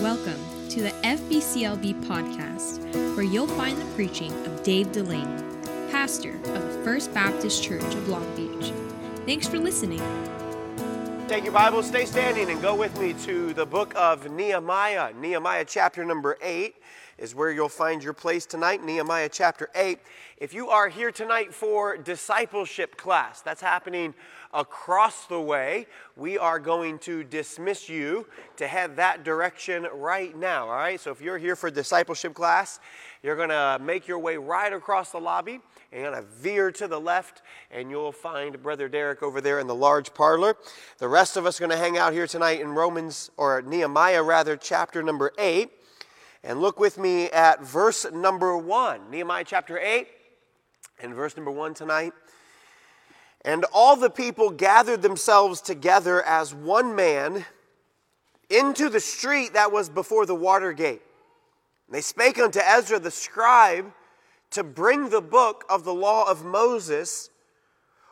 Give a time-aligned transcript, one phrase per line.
[0.00, 2.84] Welcome to the FBCLB podcast,
[3.16, 5.42] where you'll find the preaching of Dave Delaney,
[5.90, 8.72] pastor of the First Baptist Church of Long Beach.
[9.26, 9.98] Thanks for listening.
[11.28, 15.12] Take your Bible, stay standing, and go with me to the book of Nehemiah.
[15.12, 16.74] Nehemiah chapter number 8
[17.18, 18.82] is where you'll find your place tonight.
[18.82, 19.98] Nehemiah chapter 8.
[20.38, 24.14] If you are here tonight for discipleship class, that's happening
[24.54, 25.86] across the way.
[26.16, 28.26] We are going to dismiss you
[28.56, 30.98] to head that direction right now, all right?
[30.98, 32.80] So if you're here for discipleship class,
[33.22, 35.60] you're going to make your way right across the lobby
[35.92, 39.66] and going to veer to the left, and you'll find Brother Derek over there in
[39.66, 40.56] the large parlor.
[40.98, 44.22] The rest of us are going to hang out here tonight in Romans, or Nehemiah
[44.22, 45.70] rather, chapter number 8.
[46.44, 49.10] And look with me at verse number 1.
[49.10, 50.08] Nehemiah chapter 8
[51.00, 52.12] and verse number 1 tonight.
[53.44, 57.44] And all the people gathered themselves together as one man
[58.50, 61.02] into the street that was before the water gate.
[61.86, 63.92] And they spake unto Ezra the scribe
[64.50, 67.30] to bring the book of the law of Moses,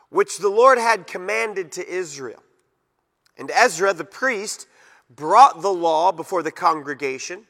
[0.09, 2.41] which the Lord had commanded to Israel.
[3.37, 4.67] And Ezra the priest
[5.09, 7.45] brought the law before the congregation,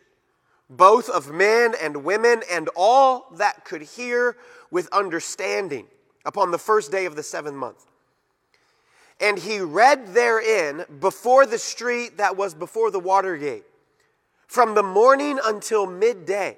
[0.70, 4.38] both of men and women, and all that could hear
[4.70, 5.88] with understanding
[6.26, 7.86] upon the first day of the seventh month.
[9.20, 13.64] And he read therein before the street that was before the water gate,
[14.46, 16.58] from the morning until midday,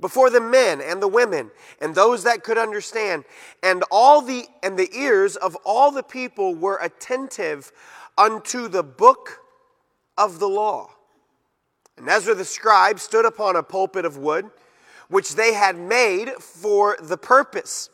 [0.00, 3.24] before the men and the women and those that could understand,
[3.62, 7.72] and all the and the ears of all the people were attentive
[8.16, 9.40] unto the book
[10.16, 10.90] of the law.
[11.96, 14.50] And Ezra the scribe stood upon a pulpit of wood,
[15.08, 17.90] which they had made for the purpose.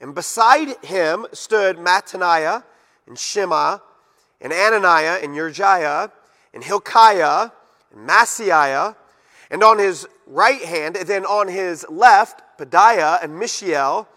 [0.00, 2.62] And beside him stood Mattaniah
[3.06, 3.78] and Shema
[4.40, 6.12] and Ananiah and Uriah
[6.52, 7.50] and Hilkiah
[7.92, 8.96] and Maaseiah.
[9.54, 14.08] And on his right hand, and then on his left, Pedaiah and Mishael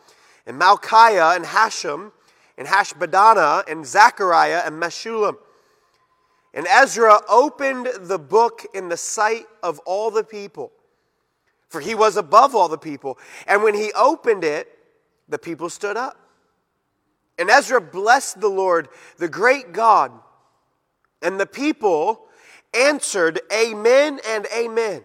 [0.48, 2.12] and Malchiah and Hashum
[2.58, 5.38] and Hashbadana and Zechariah and Meshullam.
[6.56, 10.72] And Ezra opened the book in the sight of all the people,
[11.70, 13.20] for he was above all the people.
[13.46, 14.68] And when he opened it,
[15.30, 16.20] the people stood up.
[17.38, 20.12] And Ezra blessed the Lord, the great God.
[21.22, 22.24] And the people
[22.74, 25.04] answered, Amen and Amen,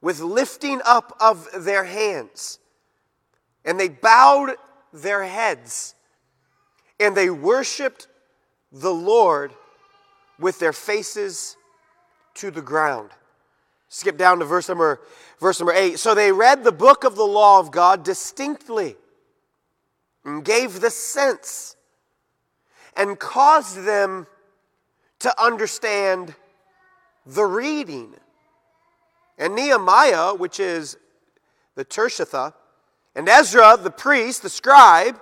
[0.00, 2.58] with lifting up of their hands.
[3.64, 4.56] And they bowed
[4.92, 5.94] their heads,
[6.98, 8.08] and they worshiped
[8.72, 9.52] the Lord
[10.38, 11.56] with their faces
[12.34, 13.10] to the ground.
[13.88, 15.00] Skip down to verse number,
[15.38, 15.98] verse number 8.
[15.98, 18.96] So they read the book of the law of God distinctly
[20.24, 21.76] and gave the sense
[22.96, 24.26] and caused them
[25.18, 26.34] to understand
[27.26, 28.14] the reading.
[29.40, 30.98] And Nehemiah, which is
[31.74, 32.52] the Tirshatha,
[33.16, 35.18] and Ezra, the priest, the scribe,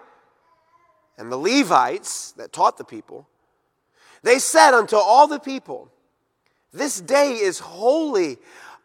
[1.16, 3.28] and the Levites that taught the people,
[4.24, 5.92] they said unto all the people,
[6.72, 8.38] This day is holy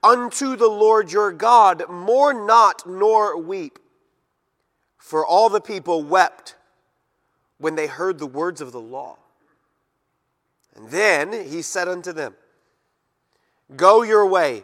[0.04, 3.80] unto the Lord your God, mourn not nor weep.
[5.00, 6.56] For all the people wept
[7.58, 9.18] when they heard the words of the law.
[10.76, 12.36] And then he said unto them,
[13.76, 14.64] Go your way,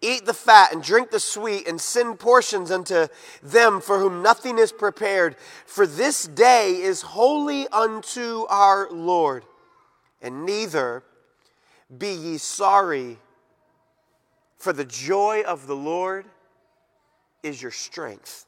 [0.00, 3.08] eat the fat and drink the sweet, and send portions unto
[3.42, 5.36] them for whom nothing is prepared.
[5.66, 9.44] For this day is holy unto our Lord.
[10.22, 11.02] And neither
[11.96, 13.18] be ye sorry,
[14.56, 16.26] for the joy of the Lord
[17.42, 18.46] is your strength.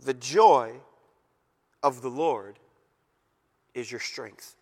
[0.00, 0.74] The joy
[1.82, 2.58] of the Lord
[3.74, 4.54] is your strength.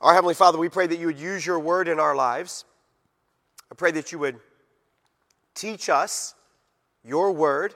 [0.00, 2.64] Our Heavenly Father, we pray that you would use your word in our lives.
[3.70, 4.40] I pray that you would
[5.60, 6.34] teach us
[7.04, 7.74] your word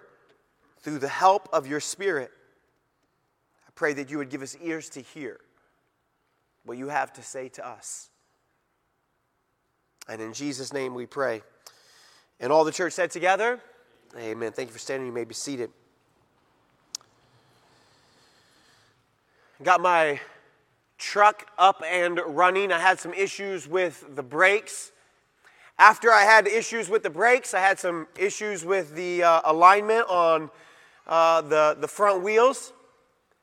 [0.80, 2.30] through the help of your Spirit.
[3.66, 5.38] I pray that you would give us ears to hear
[6.64, 8.08] what you have to say to us.
[10.08, 11.42] And in Jesus' name we pray.
[12.40, 13.60] And all the church said together,
[14.18, 14.52] Amen.
[14.52, 15.08] Thank you for standing.
[15.08, 15.70] You may be seated.
[19.62, 20.20] Got my
[20.98, 22.70] truck up and running.
[22.70, 24.92] I had some issues with the brakes.
[25.78, 30.08] After I had issues with the brakes, I had some issues with the uh, alignment
[30.08, 30.50] on
[31.08, 32.72] uh, the, the front wheels.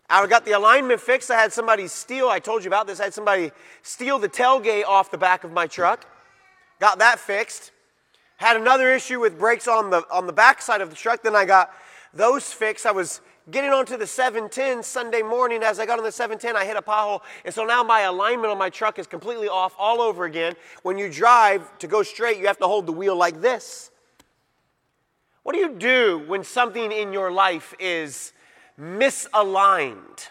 [0.09, 1.29] I got the alignment fixed.
[1.29, 3.51] I had somebody steal, I told you about this, I had somebody
[3.81, 6.05] steal the tailgate off the back of my truck.
[6.79, 7.71] Got that fixed.
[8.37, 11.23] Had another issue with brakes on the, on the back side of the truck.
[11.23, 11.69] Then I got
[12.13, 12.85] those fixed.
[12.85, 13.19] I was
[13.49, 15.63] getting onto the 710 Sunday morning.
[15.63, 17.21] As I got on the 710, I hit a pothole.
[17.43, 20.53] And so now my alignment on my truck is completely off all over again.
[20.83, 23.89] When you drive to go straight, you have to hold the wheel like this.
[25.43, 28.31] What do you do when something in your life is
[28.79, 30.27] misaligned?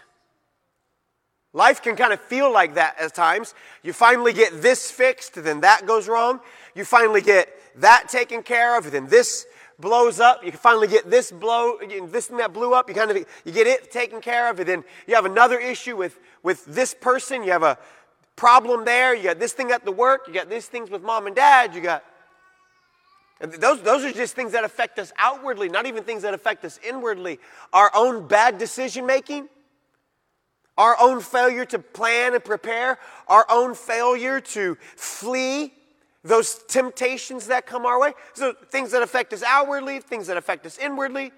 [1.53, 3.53] Life can kind of feel like that at times.
[3.83, 6.39] You finally get this fixed, then that goes wrong.
[6.75, 9.45] You finally get that taken care of, then this
[9.81, 10.43] blows up.
[10.45, 12.87] You can finally get this blow, this thing that blew up.
[12.87, 15.97] You kind of you get it taken care of, and then you have another issue
[15.97, 17.43] with with this person.
[17.43, 17.77] You have a
[18.35, 19.15] problem there.
[19.15, 20.27] You got this thing at the work.
[20.27, 21.75] You got these things with mom and dad.
[21.75, 22.03] You got
[23.41, 26.63] and those, those are just things that affect us outwardly, not even things that affect
[26.63, 27.39] us inwardly.
[27.73, 29.49] Our own bad decision making,
[30.77, 35.73] our own failure to plan and prepare, our own failure to flee
[36.23, 38.13] those temptations that come our way.
[38.33, 41.31] So, things that affect us outwardly, things that affect us inwardly.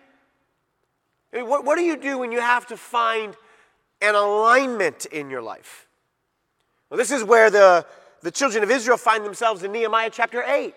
[1.32, 3.36] I mean, what, what do you do when you have to find
[4.02, 5.88] an alignment in your life?
[6.90, 7.86] Well, this is where the,
[8.22, 10.76] the children of Israel find themselves in Nehemiah chapter 8.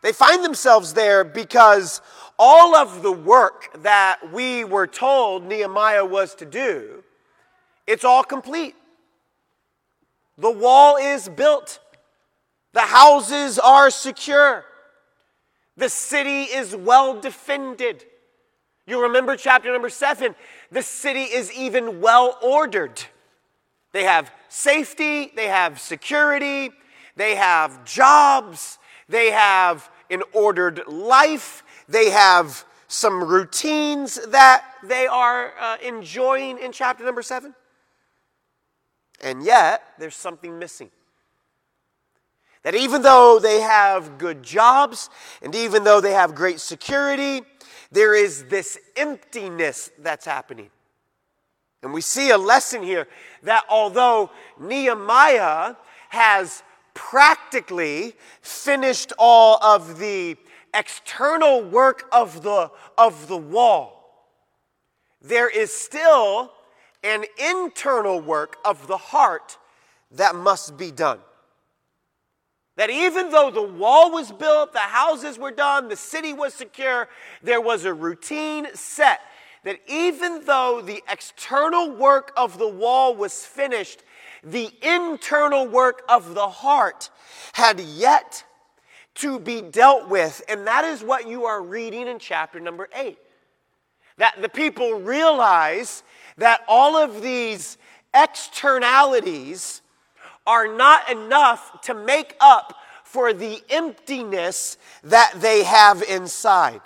[0.00, 2.00] They find themselves there because
[2.38, 7.02] all of the work that we were told Nehemiah was to do,
[7.86, 8.74] it's all complete.
[10.38, 11.80] The wall is built.
[12.74, 14.64] The houses are secure.
[15.76, 18.04] The city is well defended.
[18.84, 20.34] You remember chapter number seven.
[20.72, 23.00] The city is even well ordered.
[23.92, 26.70] They have safety, they have security,
[27.14, 28.78] they have jobs,
[29.08, 36.72] they have an ordered life, they have some routines that they are uh, enjoying in
[36.72, 37.54] chapter number seven.
[39.22, 40.90] And yet, there's something missing.
[42.64, 45.10] That even though they have good jobs
[45.42, 47.42] and even though they have great security,
[47.92, 50.70] there is this emptiness that's happening.
[51.82, 53.06] And we see a lesson here
[53.42, 55.76] that although Nehemiah
[56.08, 56.62] has
[56.94, 60.36] practically finished all of the
[60.72, 64.30] external work of the, of the wall,
[65.20, 66.52] there is still
[67.02, 69.58] an internal work of the heart
[70.10, 71.18] that must be done.
[72.76, 77.08] That even though the wall was built, the houses were done, the city was secure,
[77.42, 79.20] there was a routine set.
[79.62, 84.02] That even though the external work of the wall was finished,
[84.42, 87.10] the internal work of the heart
[87.52, 88.44] had yet
[89.14, 90.42] to be dealt with.
[90.48, 93.18] And that is what you are reading in chapter number eight.
[94.18, 96.02] That the people realize
[96.36, 97.78] that all of these
[98.12, 99.80] externalities
[100.46, 106.80] are not enough to make up for the emptiness that they have inside.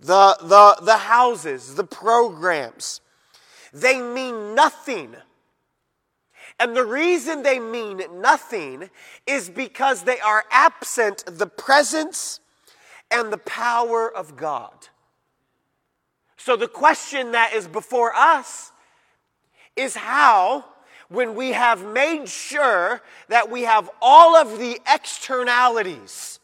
[0.00, 3.00] The, the, the houses, the programs,
[3.72, 5.14] they mean nothing.
[6.60, 8.90] And the reason they mean nothing
[9.26, 12.40] is because they are absent the presence
[13.10, 14.88] and the power of God.
[16.36, 18.70] So the question that is before us
[19.76, 20.66] is how
[21.14, 26.40] when we have made sure that we have all of the externalities?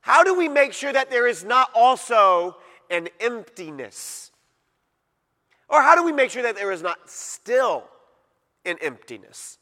[0.00, 2.56] How do we make sure that there is not also
[2.90, 4.30] an emptiness?
[5.68, 7.84] Or how do we make sure that there is not still
[8.64, 9.58] an emptiness?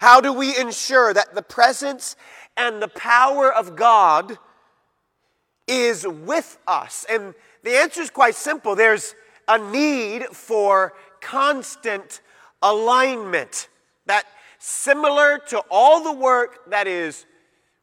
[0.00, 2.16] How do we ensure that the presence
[2.56, 4.38] and the power of God
[5.66, 7.06] is with us?
[7.08, 8.74] And the answer is quite simple.
[8.74, 9.14] There's
[9.46, 12.20] a need for constant
[12.62, 13.68] alignment.
[14.06, 14.24] That
[14.58, 17.26] similar to all the work that is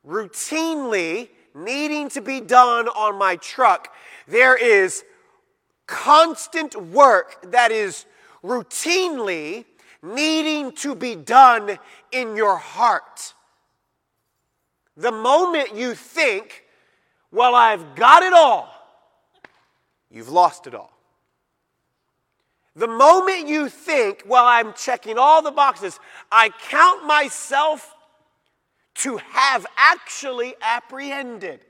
[0.06, 3.94] routinely needing to be done on my truck,
[4.28, 5.04] there is
[5.88, 8.06] constant work that is
[8.44, 9.66] routinely
[10.02, 11.78] needing to be done
[12.12, 13.34] in your heart.
[14.98, 16.64] The moment you think,
[17.32, 18.70] well, I've got it all,
[20.10, 20.95] you've lost it all.
[22.76, 26.00] The moment you think, well, I'm checking all the boxes,
[26.32, 27.96] I count myself
[28.96, 31.62] to have actually apprehended.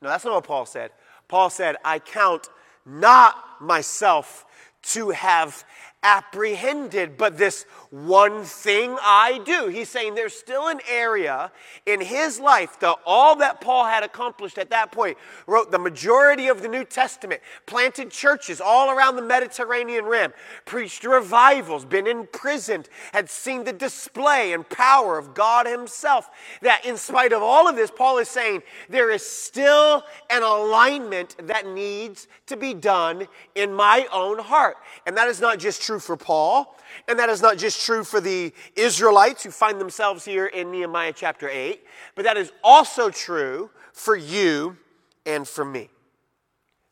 [0.00, 0.90] No, that's not what Paul said.
[1.28, 2.48] Paul said, I count
[2.86, 4.46] not myself
[4.82, 5.64] to have
[6.02, 9.66] apprehended, but this one thing I do.
[9.66, 11.50] He's saying there's still an area
[11.86, 16.48] in his life, the, all that Paul had accomplished at that point, wrote the majority
[16.48, 20.32] of the New Testament, planted churches all around the Mediterranean rim,
[20.66, 26.30] preached revivals, been imprisoned, had seen the display and power of God himself.
[26.62, 31.36] That in spite of all of this, Paul is saying there is still an alignment
[31.46, 34.76] that needs to be done in my own heart.
[35.06, 36.76] And that is not just true for Paul,
[37.08, 41.14] and that is not just true for the Israelites who find themselves here in Nehemiah
[41.16, 41.82] chapter 8,
[42.14, 44.76] but that is also true for you
[45.24, 45.88] and for me.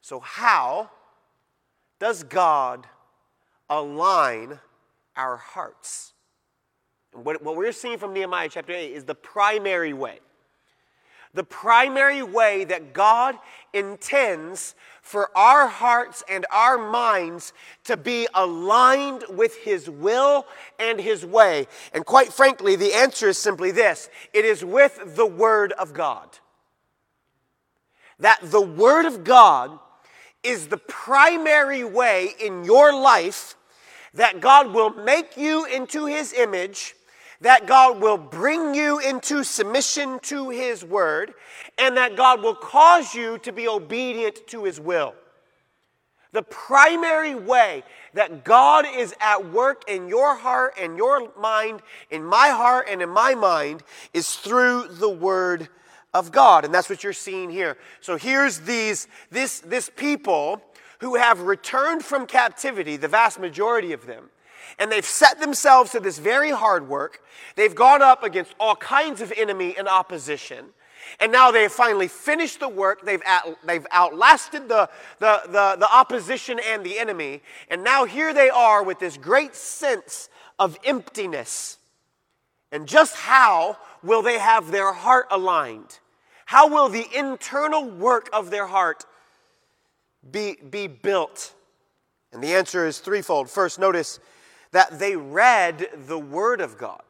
[0.01, 0.91] So, how
[2.01, 2.87] does God
[3.69, 4.61] align
[5.15, 6.15] our hearts?
[7.15, 10.21] And what, what we're seeing from Nehemiah chapter 8 is the primary way
[11.37, 13.37] the primary way that God
[13.73, 14.75] intends
[15.07, 17.53] for our hearts and our minds
[17.85, 20.47] to be aligned with His will
[20.81, 21.69] and His way.
[21.95, 26.29] And quite frankly, the answer is simply this it is with the Word of God.
[28.19, 29.79] That the Word of God
[30.43, 33.55] is the primary way in your life
[34.15, 36.96] that God will make you into His image
[37.41, 41.35] that God will bring you into submission to His word,
[41.79, 45.15] and that God will cause you to be obedient to His will.
[46.33, 47.83] The primary way
[48.15, 53.01] that God is at work in your heart and your mind, in my heart and
[53.01, 55.69] in my mind, is through the Word
[56.13, 56.65] of God.
[56.65, 57.77] And that's what you're seeing here.
[58.01, 60.63] So here's these, this, this people
[61.01, 64.31] who have returned from captivity, the vast majority of them
[64.79, 67.23] and they've set themselves to this very hard work.
[67.55, 70.67] They've gone up against all kinds of enemy and opposition.
[71.21, 73.05] And now they've finally finished the work.
[73.05, 77.43] They've, at, they've outlasted the, the, the, the opposition and the enemy.
[77.71, 81.79] And now here they are with this great sense of emptiness.
[82.73, 86.01] And just how will they have their heart aligned?
[86.45, 89.05] How will the internal work of their heart
[90.31, 91.55] be, be built?
[92.33, 93.49] And the answer is threefold.
[93.49, 94.21] First, notice
[94.73, 97.03] that they read the Word of God.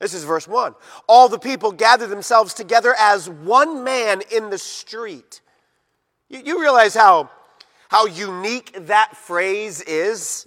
[0.00, 0.74] This is verse 1.
[1.08, 5.40] All the people gathered themselves together as one man in the street.
[6.28, 7.30] You, you, realize how,
[7.88, 10.46] how unique that phrase is?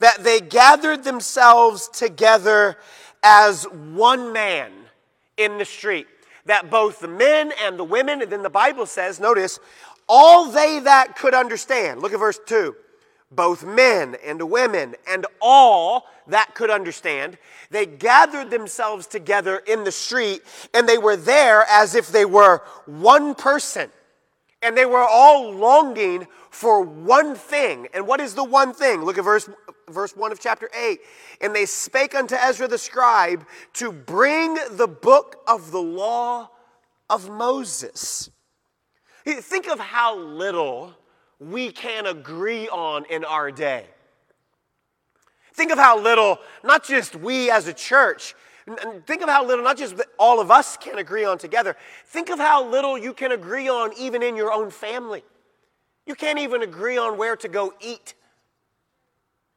[0.00, 2.76] That they gathered themselves together
[3.22, 4.70] as one man
[5.36, 6.06] in the street.
[6.44, 9.58] That both the men and the women, and then the Bible says, notice,
[10.08, 12.02] all they that could understand.
[12.02, 12.76] Look at verse 2
[13.30, 17.38] both men and women and all that could understand.
[17.70, 20.42] They gathered themselves together in the street
[20.72, 23.90] and they were there as if they were one person.
[24.60, 27.86] And they were all longing for one thing.
[27.94, 29.02] And what is the one thing?
[29.02, 29.48] Look at verse,
[29.88, 30.98] verse 1 of chapter 8.
[31.40, 36.50] And they spake unto Ezra the scribe to bring the book of the law
[37.08, 38.30] of Moses.
[39.24, 40.94] Think of how little
[41.40, 43.86] we can agree on in our day.
[45.54, 48.34] Think of how little, not just we as a church,
[49.06, 51.76] think of how little, not just all of us can agree on together,
[52.06, 55.24] think of how little you can agree on even in your own family.
[56.06, 58.14] You can't even agree on where to go eat.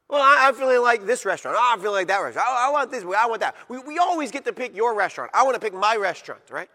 [0.08, 1.56] Well, I, am feeling like this restaurant.
[1.58, 2.46] Oh, I'm feeling like that restaurant.
[2.46, 3.02] I, I want this.
[3.02, 3.56] I want that.
[3.68, 5.30] We, we always get to pick your restaurant.
[5.32, 6.68] I want to pick my restaurant, right?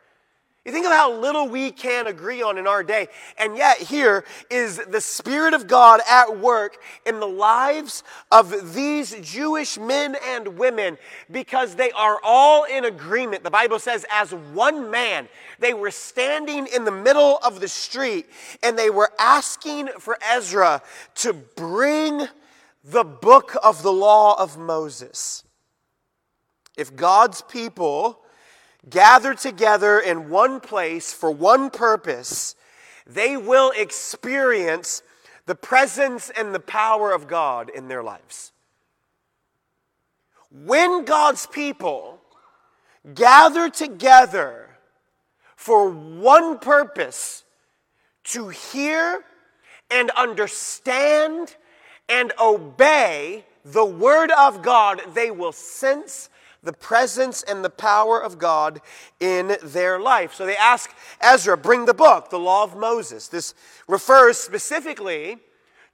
[0.68, 3.08] You think of how little we can agree on in our day.
[3.38, 9.16] And yet, here is the Spirit of God at work in the lives of these
[9.22, 10.98] Jewish men and women
[11.32, 13.46] because they are all in agreement.
[13.46, 18.26] The Bible says, as one man, they were standing in the middle of the street
[18.62, 20.82] and they were asking for Ezra
[21.16, 22.28] to bring
[22.84, 25.46] the book of the law of Moses.
[26.76, 28.20] If God's people
[28.90, 32.56] gathered together in one place for one purpose,
[33.06, 35.02] they will experience
[35.46, 38.52] the presence and the power of God in their lives.
[40.52, 42.20] When God's people
[43.14, 44.70] gather together
[45.56, 47.44] for one purpose,
[48.28, 49.24] to hear
[49.90, 51.56] and understand
[52.10, 56.30] and obey the Word of God, they will sense
[56.68, 58.82] the presence and the power of God
[59.20, 60.36] in their life.
[60.36, 63.28] So they ask Ezra, bring the book, the law of Moses.
[63.28, 63.56] This
[63.88, 65.40] refers specifically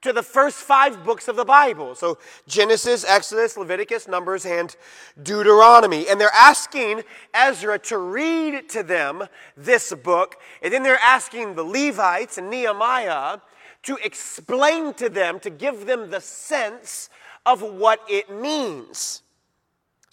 [0.02, 1.94] to the first five books of the Bible.
[1.94, 4.76] So Genesis, Exodus, Leviticus, Numbers, and
[5.22, 6.06] Deuteronomy.
[6.08, 7.02] And they're asking
[7.32, 9.26] Ezra to read to them
[9.56, 10.36] this book.
[10.60, 13.38] And then they're asking the Levites and Nehemiah
[13.84, 17.08] to explain to them, to give them the sense
[17.46, 19.22] of what it means.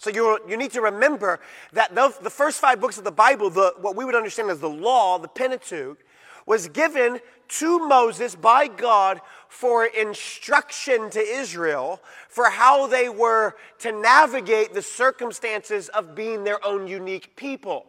[0.02, 1.38] So you, you need to remember
[1.74, 4.58] that the, the first five books of the Bible, the, what we would understand as
[4.58, 5.96] the law, the Pentateuch,
[6.44, 13.92] was given to Moses by God for instruction to Israel for how they were to
[13.92, 17.86] navigate the circumstances of being their own unique people.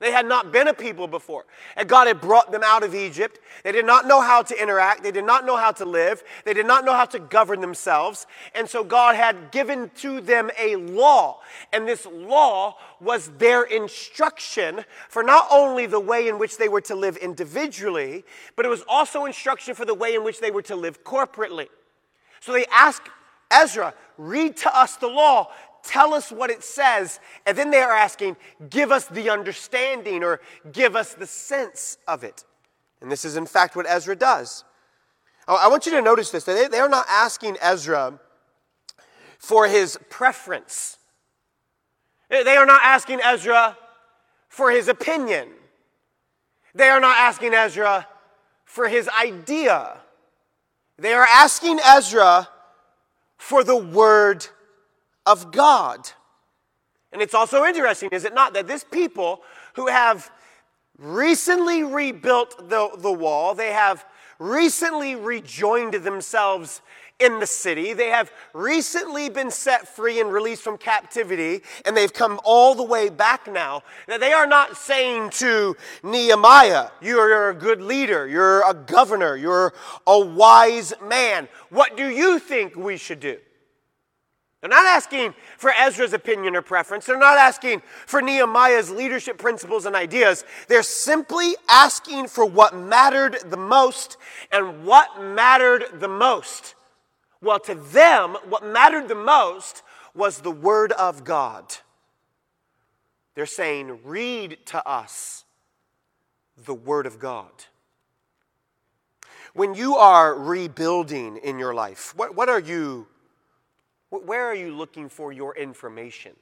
[0.00, 1.44] They had not been a people before.
[1.76, 3.40] And God had brought them out of Egypt.
[3.64, 5.02] They did not know how to interact.
[5.02, 6.22] They did not know how to live.
[6.44, 8.26] They did not know how to govern themselves.
[8.54, 11.40] And so God had given to them a law.
[11.72, 16.82] And this law was their instruction for not only the way in which they were
[16.82, 18.24] to live individually,
[18.54, 21.66] but it was also instruction for the way in which they were to live corporately.
[22.40, 23.08] So they asked
[23.50, 25.50] Ezra, read to us the law
[25.88, 27.18] tell us what it says.
[27.46, 28.36] And then they are asking,
[28.68, 30.40] give us the understanding or
[30.70, 32.44] give us the sense of it.
[33.00, 34.64] And this is, in fact, what Ezra does.
[35.46, 36.44] I want you to notice this.
[36.44, 38.20] They, are not asking Ezra
[39.38, 40.98] for his preference,
[42.28, 43.78] they are not asking Ezra
[44.48, 45.48] for his opinion,
[46.74, 48.06] they are not asking Ezra
[48.66, 49.96] for his idea.
[50.98, 52.48] They are asking Ezra
[53.36, 54.46] for the word
[55.28, 56.10] of God.
[57.12, 59.42] And it's also interesting, is it not, that this people
[59.74, 60.30] who have
[60.98, 64.04] recently rebuilt the, the wall, they have
[64.38, 66.80] recently rejoined themselves
[67.18, 67.92] in the city.
[67.92, 72.84] They have recently been set free and released from captivity, and they've come all the
[72.84, 73.82] way back now.
[74.06, 79.74] Now, they are not saying to Nehemiah, You're a good leader, you're a governor, you're
[80.06, 81.48] a wise man.
[81.70, 83.38] What do you think we should do?
[84.60, 87.06] They're not asking for Ezra's opinion or preference.
[87.06, 90.44] They're not asking for Nehemiah's leadership principles and ideas.
[90.66, 94.16] They're simply asking for what mattered the most.
[94.50, 96.74] And what mattered the most?
[97.40, 101.76] Well, to them, what mattered the most was the Word of God.
[103.36, 105.44] They're saying, read to us
[106.56, 107.52] the Word of God.
[109.54, 113.06] When you are rebuilding in your life, what, what are you
[114.10, 116.32] where are you looking for your information?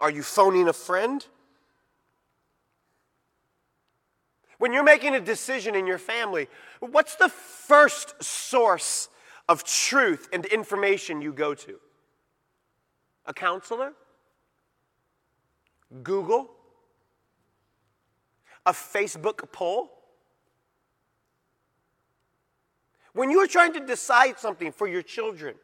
[0.00, 1.26] Are you phoning a friend?
[4.58, 6.48] When you're making a decision in your family,
[6.80, 9.08] what's the first source
[9.48, 11.78] of truth and information you go to?
[13.26, 13.92] A counselor?
[16.02, 16.50] Google?
[18.66, 19.97] A Facebook poll?
[23.18, 25.56] When you are trying to decide something for your children,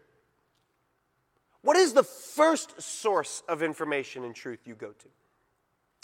[1.63, 5.07] what is the first source of information and truth you go to?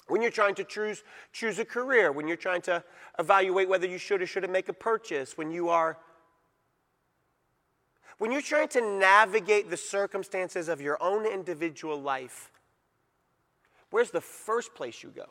[0.07, 2.85] When you're trying to choose, choose a career, when you're trying to
[3.19, 5.99] evaluate whether you should or shouldn't make a purchase, when you are
[8.19, 12.53] when you're trying to navigate the circumstances of your own individual life,
[13.91, 15.27] where's the first place you go?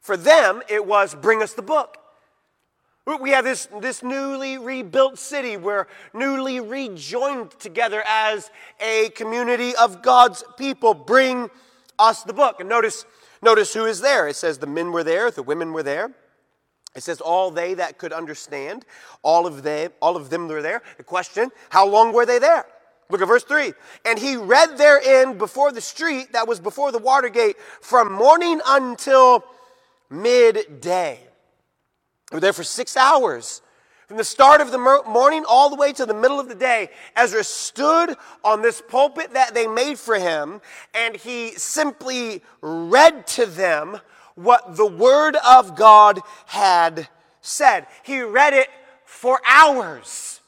[0.00, 1.98] For them, it was bring us the book.
[3.16, 5.56] We have this, this newly rebuilt city.
[5.56, 10.92] We're newly rejoined together as a community of God's people.
[10.92, 11.48] Bring
[11.98, 12.60] us the book.
[12.60, 13.06] And notice,
[13.40, 14.28] notice who is there.
[14.28, 16.12] It says the men were there, the women were there.
[16.94, 18.84] It says all they that could understand,
[19.22, 20.82] all of them, all of them were there.
[20.96, 22.66] The question, how long were they there?
[23.10, 23.72] Look at verse 3.
[24.04, 28.60] And he read therein before the street that was before the water gate from morning
[28.66, 29.44] until
[30.10, 31.27] midday.
[32.30, 33.62] We were there for six hours.
[34.06, 36.88] From the start of the morning all the way to the middle of the day,
[37.14, 40.62] Ezra stood on this pulpit that they made for him,
[40.94, 44.00] and he simply read to them
[44.34, 47.08] what the Word of God had
[47.42, 47.86] said.
[48.02, 48.68] He read it
[49.04, 50.40] for hours.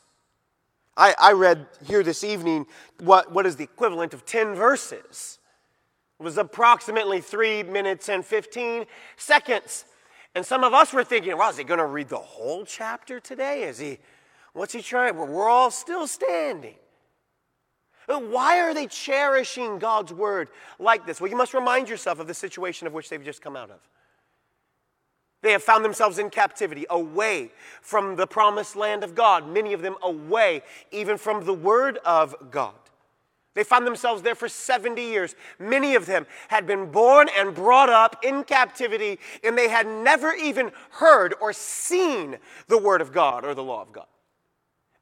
[0.96, 2.66] I, I read here this evening
[3.00, 5.38] what, what is the equivalent of 10 verses.
[6.18, 8.84] It was approximately three minutes and 15
[9.16, 9.84] seconds.
[10.34, 13.18] And some of us were thinking, well, is he going to read the whole chapter
[13.18, 13.64] today?
[13.64, 13.98] Is he,
[14.52, 15.16] what's he trying?
[15.16, 16.76] Well, we're all still standing.
[18.06, 21.20] Why are they cherishing God's word like this?
[21.20, 23.78] Well, you must remind yourself of the situation of which they've just come out of.
[25.42, 29.80] They have found themselves in captivity, away from the promised land of God, many of
[29.80, 32.74] them away even from the word of God.
[33.54, 35.34] They found themselves there for 70 years.
[35.58, 40.32] Many of them had been born and brought up in captivity, and they had never
[40.32, 44.06] even heard or seen the Word of God or the law of God.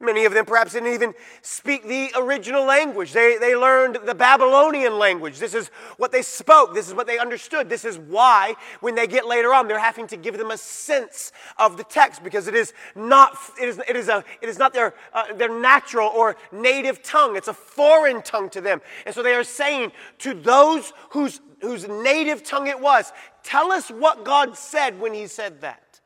[0.01, 3.13] Many of them perhaps didn't even speak the original language.
[3.13, 5.41] They, they learned the Babylonian language.
[5.41, 6.73] This is what they spoke.
[6.73, 7.69] This is what they understood.
[7.69, 11.33] This is why, when they get later on, they're having to give them a sense
[11.59, 14.73] of the text because it is not, it is, it is, a, it is not
[14.73, 17.37] their, uh, their natural or native tongue.
[17.37, 18.81] It's a foreign tongue to them.
[19.05, 23.89] And so they are saying to those whose, whose native tongue it was, tell us
[23.89, 26.01] what God said when He said that.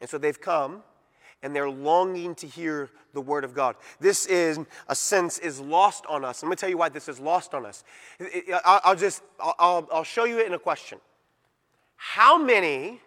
[0.00, 0.84] And so they've come
[1.42, 3.76] and they're longing to hear the word of God.
[3.98, 6.42] This, in a sense, is lost on us.
[6.42, 7.82] Let me tell you why this is lost on us.
[8.64, 10.98] I'll just, I'll, I'll show you it in a question.
[11.96, 13.00] How many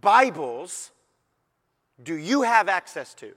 [0.00, 0.90] Bibles
[2.02, 3.32] do you have access to?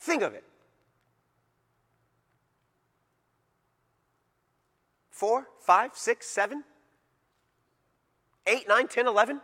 [0.00, 0.44] Think of it.
[5.10, 6.64] Four, five, six, seven,
[8.46, 9.40] eight, nine, ten, eleven?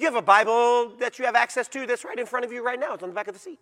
[0.00, 2.64] You have a Bible that you have access to that's right in front of you
[2.64, 2.94] right now.
[2.94, 3.58] It's on the back of the seat.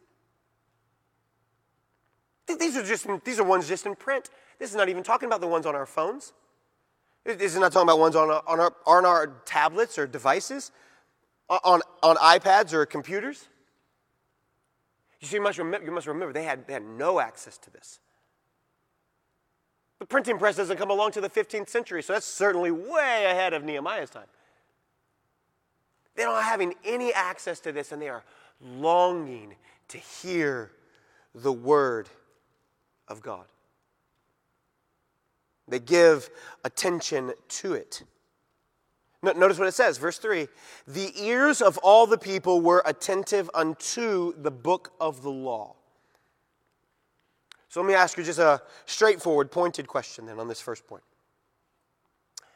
[2.46, 4.30] These are just these are ones just in print.
[4.60, 6.32] This is not even talking about the ones on our phones.
[7.24, 10.70] This is not talking about ones on our, on our, on our tablets or devices,
[11.50, 13.48] on, on iPads or computers.
[15.20, 17.70] You see, you must, remember, you must remember they had, they had no access to
[17.70, 17.98] this.
[19.98, 23.52] The printing press doesn't come along to the 15th century, so that's certainly way ahead
[23.52, 24.28] of Nehemiah's time.
[26.18, 28.24] They don't having any access to this, and they are
[28.60, 29.54] longing
[29.86, 30.72] to hear
[31.32, 32.08] the word
[33.06, 33.44] of God.
[35.68, 36.28] They give
[36.64, 38.02] attention to it.
[39.22, 40.48] Notice what it says, verse 3
[40.88, 45.76] The ears of all the people were attentive unto the book of the law.
[47.68, 51.04] So let me ask you just a straightforward, pointed question then on this first point.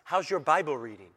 [0.03, 1.11] How's your Bible reading?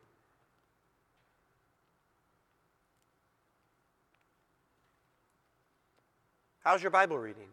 [6.65, 7.45] How's your Bible reading?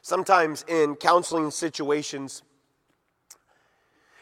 [0.00, 2.44] Sometimes in counseling situations,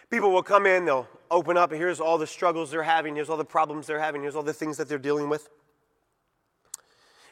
[0.08, 3.28] people will come in, they'll open up, and here's all the struggles they're having, here's
[3.28, 5.50] all the problems they're having, here's all the things that they're dealing with.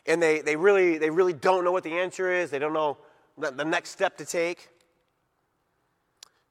[0.05, 2.99] And they, they, really, they really don't know what the answer is, they don't know
[3.39, 4.69] the next step to take.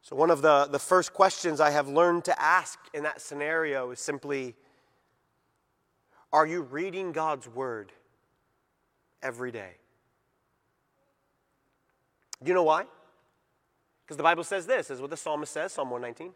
[0.02, 3.92] So, one of the, the first questions I have learned to ask in that scenario
[3.92, 4.56] is simply
[6.34, 7.92] Are you reading God's Word?
[9.22, 9.72] Every day.
[12.44, 12.86] Do you know why?
[14.06, 16.34] Because the Bible says this, is what the psalmist says, Psalm 119.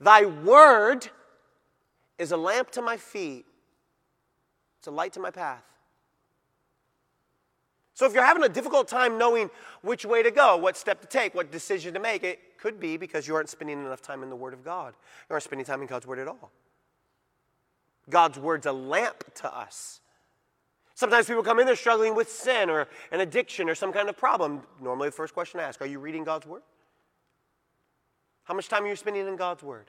[0.00, 1.08] Thy word
[2.18, 3.46] is a lamp to my feet,
[4.78, 5.64] it's a light to my path.
[7.94, 9.50] So if you're having a difficult time knowing
[9.82, 12.96] which way to go, what step to take, what decision to make, it could be
[12.96, 14.94] because you aren't spending enough time in the Word of God.
[15.28, 16.50] You aren't spending time in God's Word at all.
[18.10, 20.00] God's Word's a lamp to us.
[20.94, 24.16] Sometimes people come in, they're struggling with sin or an addiction or some kind of
[24.16, 24.62] problem.
[24.80, 26.62] Normally, the first question I ask Are you reading God's Word?
[28.44, 29.86] How much time are you spending in God's Word?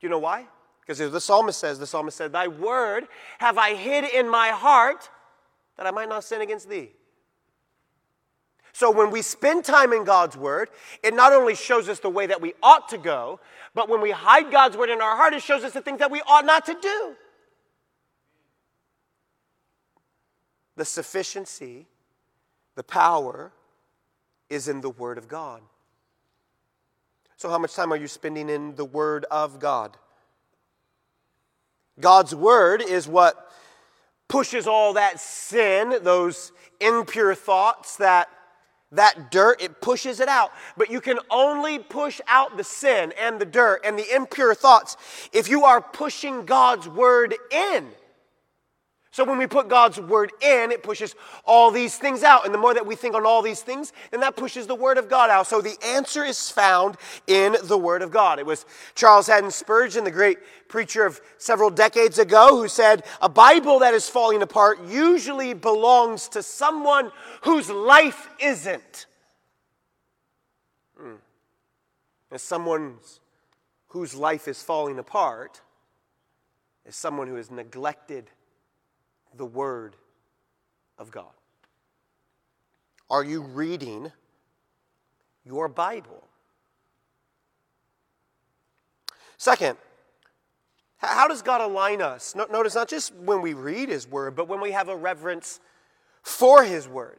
[0.00, 0.46] Do you know why?
[0.80, 3.06] Because the psalmist says, the psalmist said, Thy word
[3.38, 5.08] have I hid in my heart
[5.76, 6.90] that I might not sin against thee.
[8.72, 10.70] So when we spend time in God's word,
[11.02, 13.38] it not only shows us the way that we ought to go,
[13.74, 16.10] but when we hide God's word in our heart, it shows us the things that
[16.10, 17.14] we ought not to do.
[20.76, 21.86] The sufficiency,
[22.74, 23.52] the power
[24.48, 25.62] is in the Word of God.
[27.36, 29.96] So, how much time are you spending in the Word of God?
[31.98, 33.50] God's Word is what
[34.28, 38.28] pushes all that sin, those impure thoughts, that,
[38.92, 40.52] that dirt, it pushes it out.
[40.76, 44.96] But you can only push out the sin and the dirt and the impure thoughts
[45.32, 47.88] if you are pushing God's Word in.
[49.12, 52.46] So when we put God's word in, it pushes all these things out.
[52.46, 54.96] And the more that we think on all these things, then that pushes the word
[54.96, 55.46] of God out.
[55.46, 56.96] So the answer is found
[57.26, 58.38] in the word of God.
[58.38, 63.28] It was Charles Haddon Spurgeon, the great preacher of several decades ago, who said, A
[63.28, 69.04] Bible that is falling apart usually belongs to someone whose life isn't.
[70.98, 71.16] Hmm.
[72.30, 72.94] And someone
[73.88, 75.60] whose life is falling apart
[76.86, 78.30] is someone who has neglected
[79.36, 79.96] the Word
[80.98, 81.32] of God?
[83.10, 84.10] Are you reading
[85.44, 86.24] your Bible?
[89.36, 89.76] Second,
[90.96, 92.34] how does God align us?
[92.34, 95.60] Notice not just when we read His Word, but when we have a reverence
[96.22, 97.18] for His Word.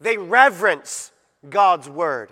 [0.00, 1.12] They reverence
[1.48, 2.30] God's Word.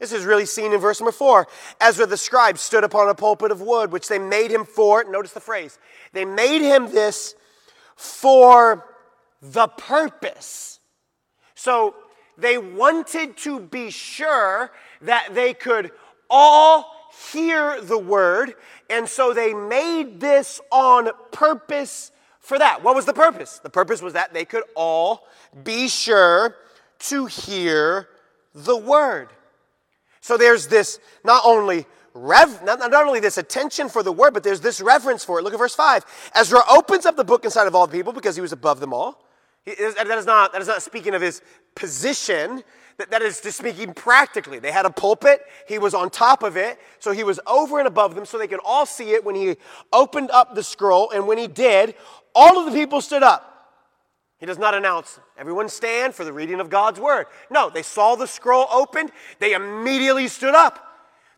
[0.00, 1.46] This is really seen in verse number four.
[1.80, 5.04] Ezra the scribe stood upon a pulpit of wood, which they made him for.
[5.04, 5.78] Notice the phrase.
[6.12, 7.34] They made him this
[7.96, 8.86] for
[9.40, 10.80] the purpose.
[11.54, 11.94] So
[12.36, 14.70] they wanted to be sure
[15.02, 15.92] that they could
[16.28, 16.90] all
[17.32, 18.54] hear the word,
[18.90, 22.82] and so they made this on purpose for that.
[22.82, 23.60] What was the purpose?
[23.60, 25.26] The purpose was that they could all
[25.62, 26.56] be sure
[27.00, 28.08] to hear
[28.54, 29.28] the word.
[30.20, 34.42] So there's this not only rev, not, not only this attention for the word, but
[34.42, 35.42] there's this reverence for it.
[35.42, 36.30] Look at verse 5.
[36.34, 38.94] Ezra opens up the book inside of all the people because he was above them
[38.94, 39.24] all.
[39.64, 41.42] He, that, is not, that is not speaking of his
[41.74, 42.62] position,
[42.98, 44.58] that, that is just speaking practically.
[44.58, 47.88] They had a pulpit, he was on top of it, so he was over and
[47.88, 49.56] above them so they could all see it when he
[49.92, 51.10] opened up the scroll.
[51.10, 51.94] And when he did,
[52.34, 53.50] all of the people stood up.
[54.38, 57.26] He does not announce, everyone stand for the reading of God's word.
[57.50, 60.93] No, they saw the scroll opened, they immediately stood up.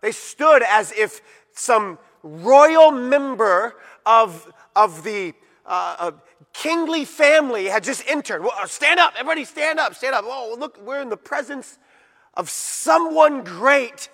[0.06, 3.74] They stood as if some royal member
[4.06, 5.34] of, of the
[5.66, 6.12] uh,
[6.52, 8.40] kingly family had just entered.
[8.40, 10.24] Well, uh, stand up, everybody stand up, stand up.
[10.24, 11.76] Oh, look, we're in the presence
[12.34, 14.08] of someone great.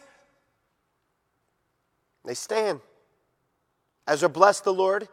[2.25, 2.81] They stand.
[4.09, 5.11] Ezra blessed the Lord.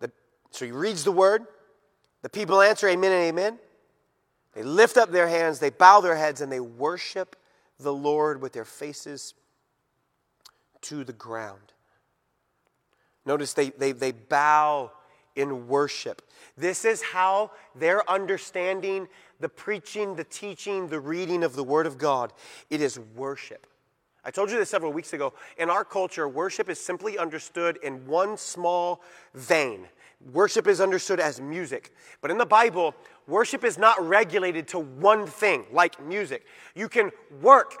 [0.00, 0.10] The,
[0.52, 1.44] so he reads the word.
[2.22, 3.58] The people answer, Amen and Amen.
[4.54, 7.36] They lift up their hands, they bow their heads, and they worship
[7.78, 9.34] the Lord with their faces
[10.82, 11.72] to the ground.
[13.26, 14.92] Notice they, they, they bow
[15.34, 16.22] in worship.
[16.56, 19.08] This is how they're understanding
[19.40, 22.32] the preaching, the teaching, the reading of the Word of God.
[22.70, 23.66] It is worship.
[24.24, 25.34] I told you this several weeks ago.
[25.58, 29.02] In our culture, worship is simply understood in one small
[29.34, 29.86] vein.
[30.32, 31.92] Worship is understood as music.
[32.20, 32.94] But in the Bible,
[33.26, 36.46] worship is not regulated to one thing like music.
[36.74, 37.10] You can
[37.42, 37.74] work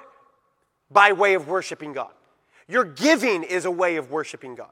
[0.90, 2.12] by way of worshiping God.
[2.68, 4.70] Your giving is a way of worshiping God.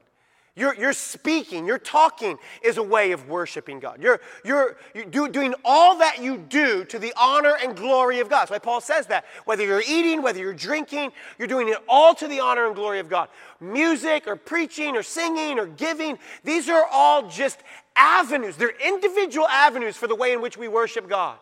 [0.55, 3.99] Your, your speaking, your talking is a way of worshiping God.
[3.99, 8.29] You're, you're, you're do, doing all that you do to the honor and glory of
[8.29, 8.41] God.
[8.41, 9.25] That's why Paul says that.
[9.45, 12.99] Whether you're eating, whether you're drinking, you're doing it all to the honor and glory
[12.99, 13.29] of God.
[13.59, 17.59] Music or preaching or singing or giving, these are all just
[17.95, 18.55] avenues.
[18.55, 21.37] They're individual avenues for the way in which we worship God.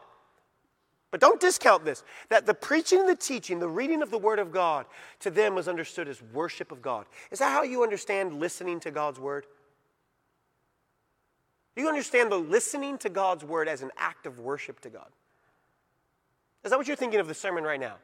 [1.11, 4.39] But don't discount this that the preaching and the teaching, the reading of the Word
[4.39, 4.85] of God,
[5.19, 7.05] to them was understood as worship of God.
[7.29, 9.45] Is that how you understand listening to God's Word?
[11.75, 15.09] Do you understand the listening to God's Word as an act of worship to God?
[16.63, 17.95] Is that what you're thinking of the sermon right now?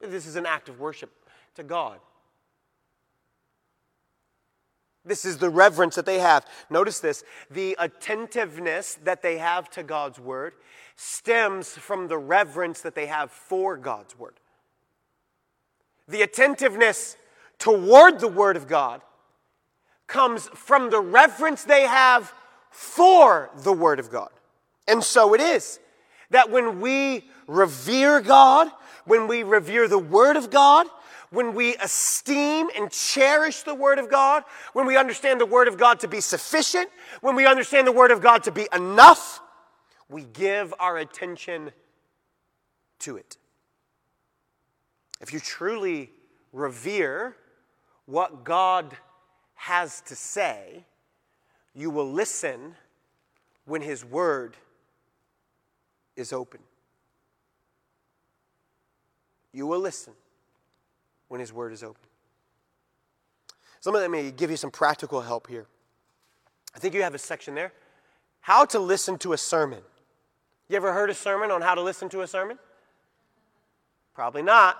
[0.00, 1.10] This is an act of worship
[1.56, 1.98] to God.
[5.04, 6.46] This is the reverence that they have.
[6.68, 10.54] Notice this the attentiveness that they have to God's Word
[10.96, 14.34] stems from the reverence that they have for God's Word.
[16.06, 17.16] The attentiveness
[17.58, 19.00] toward the Word of God
[20.06, 22.32] comes from the reverence they have
[22.70, 24.30] for the Word of God.
[24.86, 25.78] And so it is
[26.30, 28.70] that when we revere God,
[29.04, 30.86] when we revere the Word of God,
[31.30, 35.78] when we esteem and cherish the Word of God, when we understand the Word of
[35.78, 36.90] God to be sufficient,
[37.20, 39.40] when we understand the Word of God to be enough,
[40.08, 41.70] we give our attention
[43.00, 43.36] to it.
[45.20, 46.10] If you truly
[46.52, 47.36] revere
[48.06, 48.96] what God
[49.54, 50.84] has to say,
[51.74, 52.74] you will listen
[53.66, 54.56] when His Word
[56.16, 56.60] is open.
[59.52, 60.14] You will listen
[61.30, 62.02] when His Word is open.
[63.78, 65.66] So let me give you some practical help here.
[66.74, 67.72] I think you have a section there.
[68.40, 69.78] How to listen to a sermon.
[70.68, 72.58] You ever heard a sermon on how to listen to a sermon?
[74.14, 74.76] Probably not.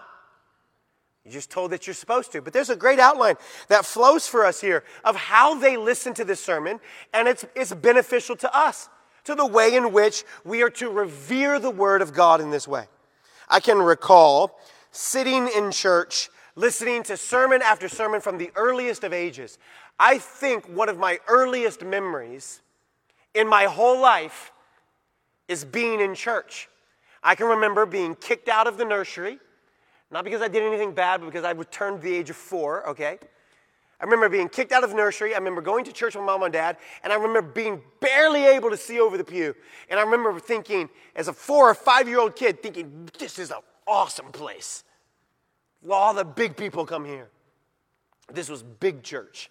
[1.24, 2.42] You're just told that you're supposed to.
[2.42, 3.36] But there's a great outline
[3.68, 6.80] that flows for us here of how they listen to this sermon,
[7.14, 8.88] and it's, it's beneficial to us,
[9.24, 12.66] to the way in which we are to revere the Word of God in this
[12.66, 12.86] way.
[13.48, 14.58] I can recall
[14.90, 16.30] sitting in church,
[16.60, 19.58] listening to sermon after sermon from the earliest of ages.
[19.98, 22.60] I think one of my earliest memories
[23.34, 24.52] in my whole life
[25.48, 26.68] is being in church.
[27.22, 29.38] I can remember being kicked out of the nursery,
[30.10, 33.18] not because I did anything bad, but because I returned the age of four, okay?
[33.98, 35.34] I remember being kicked out of nursery.
[35.34, 38.70] I remember going to church with mom and dad, and I remember being barely able
[38.70, 39.54] to see over the pew.
[39.88, 43.50] And I remember thinking, as a four or five year old kid, thinking, this is
[43.50, 44.84] an awesome place.
[45.88, 47.28] All the big people come here.
[48.32, 49.50] This was big church.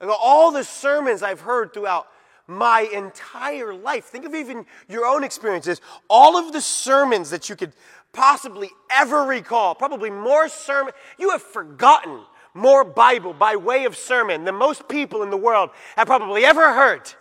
[0.00, 2.06] All the sermons I've heard throughout
[2.46, 4.04] my entire life.
[4.04, 5.80] Think of even your own experiences.
[6.08, 7.72] All of the sermons that you could
[8.12, 10.92] possibly ever recall, probably more sermon.
[11.18, 12.20] You have forgotten
[12.54, 16.72] more Bible by way of sermon than most people in the world have probably ever
[16.72, 17.12] heard.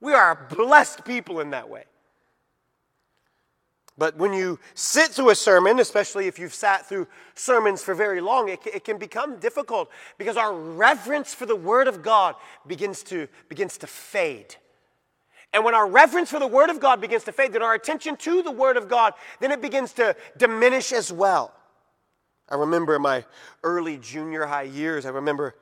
[0.00, 1.84] We are a blessed people in that way.
[3.98, 8.20] But when you sit through a sermon, especially if you've sat through sermons for very
[8.20, 13.02] long, it, it can become difficult because our reverence for the Word of God begins
[13.04, 14.56] to, begins to fade.
[15.54, 18.16] And when our reverence for the Word of God begins to fade, then our attention
[18.16, 21.54] to the Word of God, then it begins to diminish as well.
[22.50, 23.24] I remember in my
[23.62, 25.54] early junior high years, I remember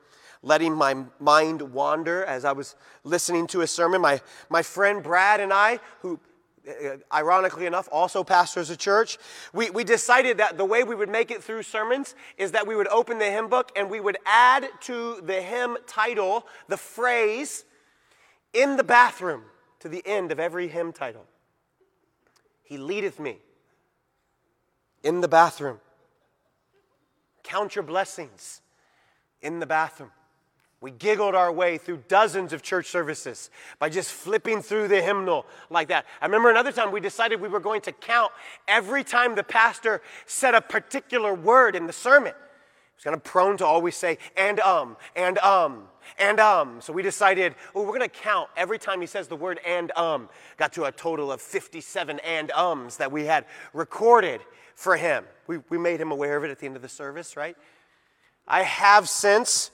[0.43, 4.01] letting my mind wander as I was listening to a sermon.
[4.01, 6.19] My, my friend Brad and I, who
[6.67, 9.17] Uh, ironically enough, also pastors a church,
[9.53, 12.75] we, we decided that the way we would make it through sermons is that we
[12.75, 17.65] would open the hymn book and we would add to the hymn title the phrase,
[18.53, 19.43] in the bathroom,
[19.79, 21.25] to the end of every hymn title.
[22.63, 23.37] He leadeth me
[25.03, 25.79] in the bathroom.
[27.43, 28.61] Count your blessings
[29.41, 30.09] in the bathroom.
[30.85, 35.47] We giggled our way through dozens of church services by just flipping through the hymnal
[35.71, 36.05] like that.
[36.21, 38.31] I remember another time we decided we were going to count
[38.67, 42.33] every time the pastor said a particular word in the sermon.
[42.33, 45.85] He was kind of prone to always say, and um, and um,
[46.19, 46.79] and um.
[46.81, 49.91] So we decided, oh, we're going to count every time he says the word and
[49.97, 50.29] um.
[50.57, 54.39] Got to a total of 57 and ums that we had recorded
[54.75, 55.25] for him.
[55.47, 57.57] We, we made him aware of it at the end of the service, right?
[58.47, 59.71] I have since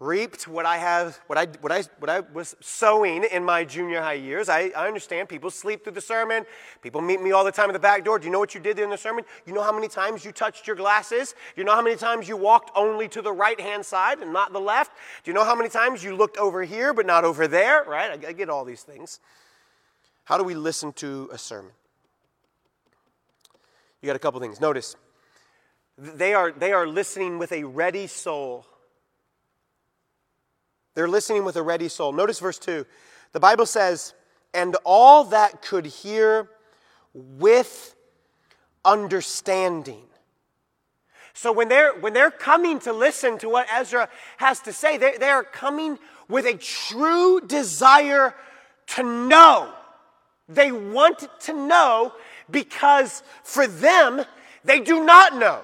[0.00, 4.00] reaped what I have, what I, what I, what I was sowing in my junior
[4.00, 4.48] high years.
[4.48, 6.46] I, I understand people sleep through the sermon.
[6.82, 8.18] People meet me all the time at the back door.
[8.18, 9.24] Do you know what you did in the sermon?
[9.44, 11.32] You know how many times you touched your glasses?
[11.32, 14.32] Do you know how many times you walked only to the right hand side and
[14.32, 14.92] not the left?
[15.24, 17.82] Do you know how many times you looked over here but not over there?
[17.82, 18.24] Right?
[18.24, 19.18] I, I get all these things.
[20.24, 21.72] How do we listen to a sermon?
[24.00, 24.60] You got a couple things.
[24.60, 24.94] Notice,
[25.96, 28.64] they are, they are listening with a ready soul.
[30.98, 32.10] They're listening with a ready soul.
[32.10, 32.84] Notice verse 2.
[33.30, 34.14] The Bible says,
[34.52, 36.50] and all that could hear
[37.14, 37.94] with
[38.84, 40.02] understanding.
[41.34, 44.08] So when they're, when they're coming to listen to what Ezra
[44.38, 48.34] has to say, they, they are coming with a true desire
[48.88, 49.72] to know.
[50.48, 52.12] They want to know
[52.50, 54.24] because for them,
[54.64, 55.60] they do not know.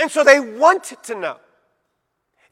[0.00, 1.36] And so they want to know.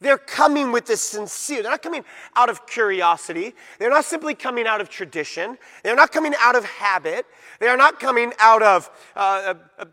[0.01, 2.03] They're coming with this sincere, they're not coming
[2.35, 3.53] out of curiosity.
[3.79, 5.57] They're not simply coming out of tradition.
[5.83, 7.25] They're not coming out of habit.
[7.59, 9.85] They are not coming out of uh, uh,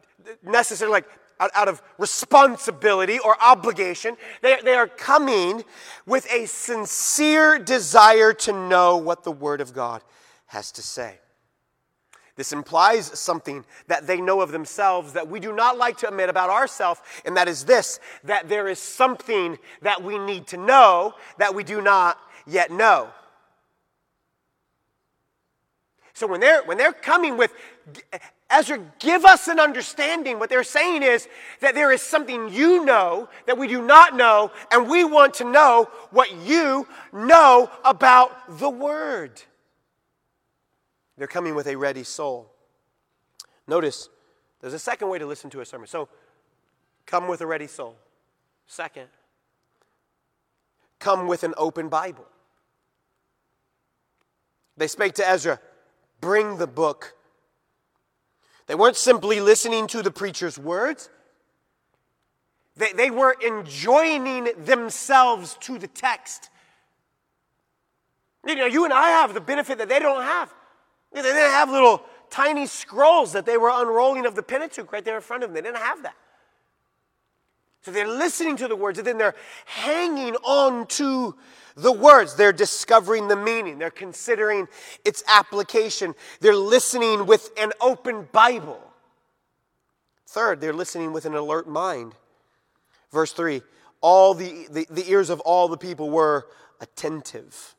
[0.43, 1.09] necessarily like
[1.41, 4.17] out, out, of responsibility or obligation.
[4.41, 5.65] They, they are coming
[6.07, 10.03] with a sincere desire to know what the Word of God
[10.47, 11.19] has to say.
[12.35, 16.31] This implies something that they know of themselves that we do not like to admit
[16.31, 21.15] about ourselves, and that is this that there is something that we need to know
[21.39, 23.11] that we do not yet know.
[26.15, 27.53] So when they're, when they're coming with,
[28.51, 31.27] Ezra, give us an understanding, what they're saying is
[31.61, 35.45] that there is something you know that we do not know, and we want to
[35.45, 39.43] know what you know about the Word.
[41.17, 42.51] They're coming with a ready soul.
[43.67, 44.09] Notice,
[44.61, 45.87] there's a second way to listen to a sermon.
[45.87, 46.09] So,
[47.07, 47.97] come with a ready soul.
[48.67, 49.09] Second,
[50.99, 52.27] come with an open Bible.
[54.77, 55.61] They spake to Ezra,
[56.21, 57.15] bring the book.
[58.67, 61.11] They weren't simply listening to the preacher's words,
[62.77, 66.49] they, they were enjoining themselves to the text.
[68.47, 70.53] You know, you and I have the benefit that they don't have.
[71.15, 75.17] They didn't have little tiny scrolls that they were unrolling of the Pentateuch right there
[75.17, 75.55] in front of them.
[75.55, 76.15] They didn't have that.
[77.83, 79.35] So they're listening to the words and then they're
[79.67, 81.35] hanging on to
[81.77, 82.37] the words.
[82.37, 83.79] They're discovering the meaning.
[83.79, 84.69] They're considering
[85.05, 86.15] its application.
[86.41, 88.81] They're listening with an open Bible.
[90.29, 92.15] Third, they're listening with an alert mind.
[93.11, 93.63] Verse 3
[94.03, 96.49] all the, the, the ears of all the people were
[96.81, 97.75] attentive.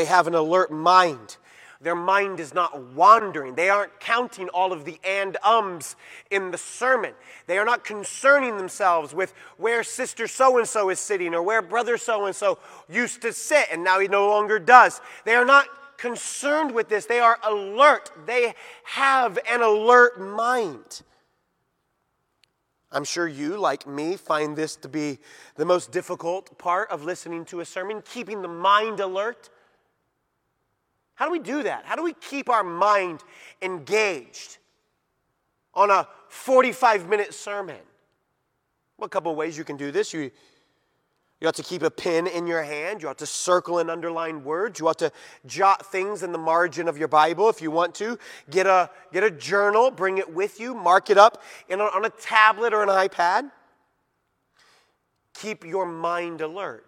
[0.00, 1.36] They have an alert mind.
[1.82, 3.54] Their mind is not wandering.
[3.54, 5.94] They aren't counting all of the and ums
[6.30, 7.12] in the sermon.
[7.46, 11.60] They are not concerning themselves with where sister so and so is sitting or where
[11.60, 12.58] brother so and so
[12.88, 15.02] used to sit and now he no longer does.
[15.26, 15.66] They are not
[15.98, 17.04] concerned with this.
[17.04, 18.10] They are alert.
[18.24, 21.02] They have an alert mind.
[22.90, 25.18] I'm sure you, like me, find this to be
[25.56, 29.50] the most difficult part of listening to a sermon, keeping the mind alert.
[31.20, 31.84] How do we do that?
[31.84, 33.22] How do we keep our mind
[33.60, 34.56] engaged
[35.74, 37.76] on a 45 minute sermon?
[38.96, 40.14] Well, a couple ways you can do this.
[40.14, 40.30] You,
[41.38, 43.02] you ought to keep a pen in your hand.
[43.02, 44.80] You ought to circle and underline words.
[44.80, 45.12] You ought to
[45.44, 48.18] jot things in the margin of your Bible if you want to.
[48.48, 52.10] Get a, get a journal, bring it with you, mark it up a, on a
[52.10, 53.50] tablet or an iPad.
[55.34, 56.86] Keep your mind alert.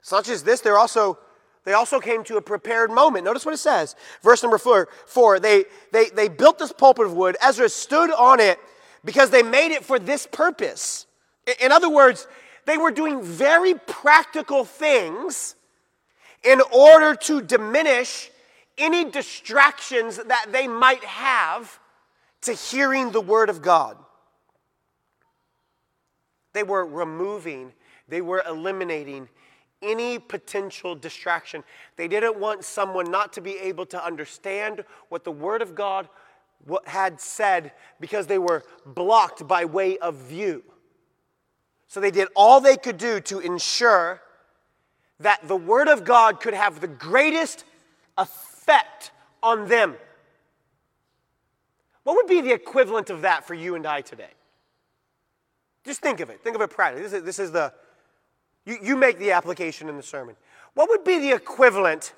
[0.00, 1.20] It's not just this, they're also,
[1.64, 3.24] they also came to a prepared moment.
[3.24, 3.96] Notice what it says.
[4.22, 7.36] Verse number four, four they, they, they built this pulpit of wood.
[7.42, 8.58] Ezra stood on it
[9.04, 11.06] because they made it for this purpose.
[11.60, 12.26] In other words,
[12.66, 15.54] they were doing very practical things
[16.44, 18.30] in order to diminish
[18.76, 21.78] any distractions that they might have
[22.42, 23.96] to hearing the Word of God.
[26.52, 27.72] They were removing,
[28.08, 29.28] they were eliminating
[29.82, 31.62] any potential distraction.
[31.96, 36.08] They didn't want someone not to be able to understand what the Word of God
[36.86, 40.64] had said because they were blocked by way of view.
[41.86, 44.20] So they did all they could do to ensure
[45.20, 47.64] that the Word of God could have the greatest
[48.16, 49.10] effect
[49.42, 49.96] on them.
[52.02, 54.30] What would be the equivalent of that for you and I today?
[55.84, 56.42] Just think of it.
[56.42, 57.02] Think of it practically.
[57.02, 57.72] This is, this is the,
[58.68, 60.36] you, you make the application in the sermon.
[60.74, 62.12] What would be the equivalent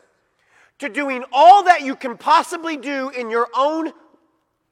[0.80, 3.92] to doing all that you can possibly do in your own,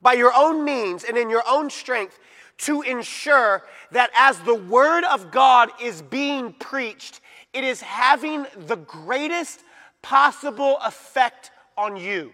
[0.02, 2.18] by your own means and in your own strength
[2.58, 3.62] to ensure
[3.92, 7.20] that as the Word of God is being preached,
[7.52, 9.60] it is having the greatest
[10.02, 12.32] possible effect on you.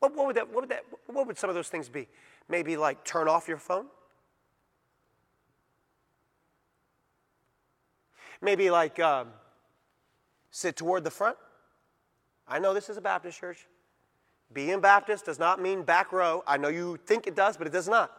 [0.00, 2.08] What, what, would that, what, would that, what would some of those things be?
[2.48, 3.86] Maybe like turn off your phone?
[8.40, 9.28] Maybe like um,
[10.50, 11.36] sit toward the front?
[12.48, 13.66] I know this is a Baptist church.
[14.52, 16.44] Being Baptist does not mean back row.
[16.46, 18.12] I know you think it does, but it does not.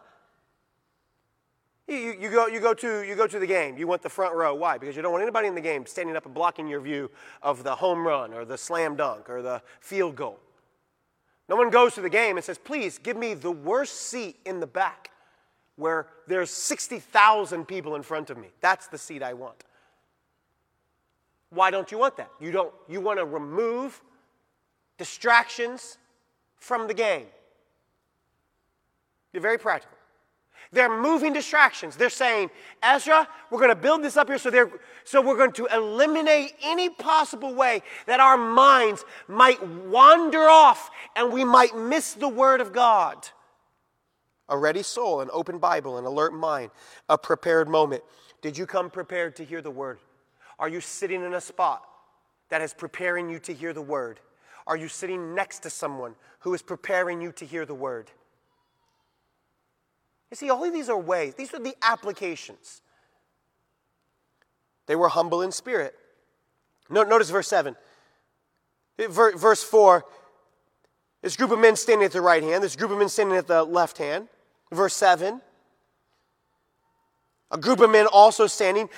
[1.86, 3.78] You, you, you, go, you, go to, you go to the game.
[3.78, 4.54] You want the front row.
[4.54, 4.76] Why?
[4.76, 7.10] Because you don't want anybody in the game standing up and blocking your view
[7.42, 10.38] of the home run or the slam dunk or the field goal.
[11.48, 14.60] No one goes to the game and says, please give me the worst seat in
[14.60, 15.10] the back
[15.76, 18.48] where there's 60,000 people in front of me.
[18.60, 19.64] That's the seat I want.
[21.50, 22.30] Why don't you want that?
[22.40, 24.00] You don't you want to remove
[24.98, 25.98] distractions
[26.56, 27.26] from the game.
[29.32, 29.98] You're very practical.
[30.70, 31.96] They're moving distractions.
[31.96, 32.50] They're saying,
[32.82, 34.70] Ezra, we're going to build this up here so, they're,
[35.04, 41.32] so we're going to eliminate any possible way that our minds might wander off and
[41.32, 43.28] we might miss the Word of God.
[44.50, 46.70] A ready soul, an open Bible, an alert mind,
[47.08, 48.02] a prepared moment.
[48.42, 49.98] Did you come prepared to hear the Word?
[50.58, 51.84] Are you sitting in a spot
[52.48, 54.20] that is preparing you to hear the Word?
[54.68, 58.10] Are you sitting next to someone who is preparing you to hear the word?
[60.30, 62.82] You see, all of these are ways, these are the applications.
[64.86, 65.94] They were humble in spirit.
[66.90, 67.74] Notice verse 7.
[69.08, 70.04] Verse 4
[71.20, 73.48] this group of men standing at the right hand, this group of men standing at
[73.48, 74.28] the left hand.
[74.70, 75.40] Verse 7
[77.50, 78.90] a group of men also standing,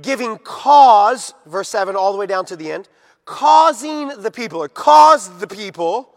[0.00, 2.88] giving cause, verse 7 all the way down to the end,
[3.24, 6.12] causing the people, or caused the people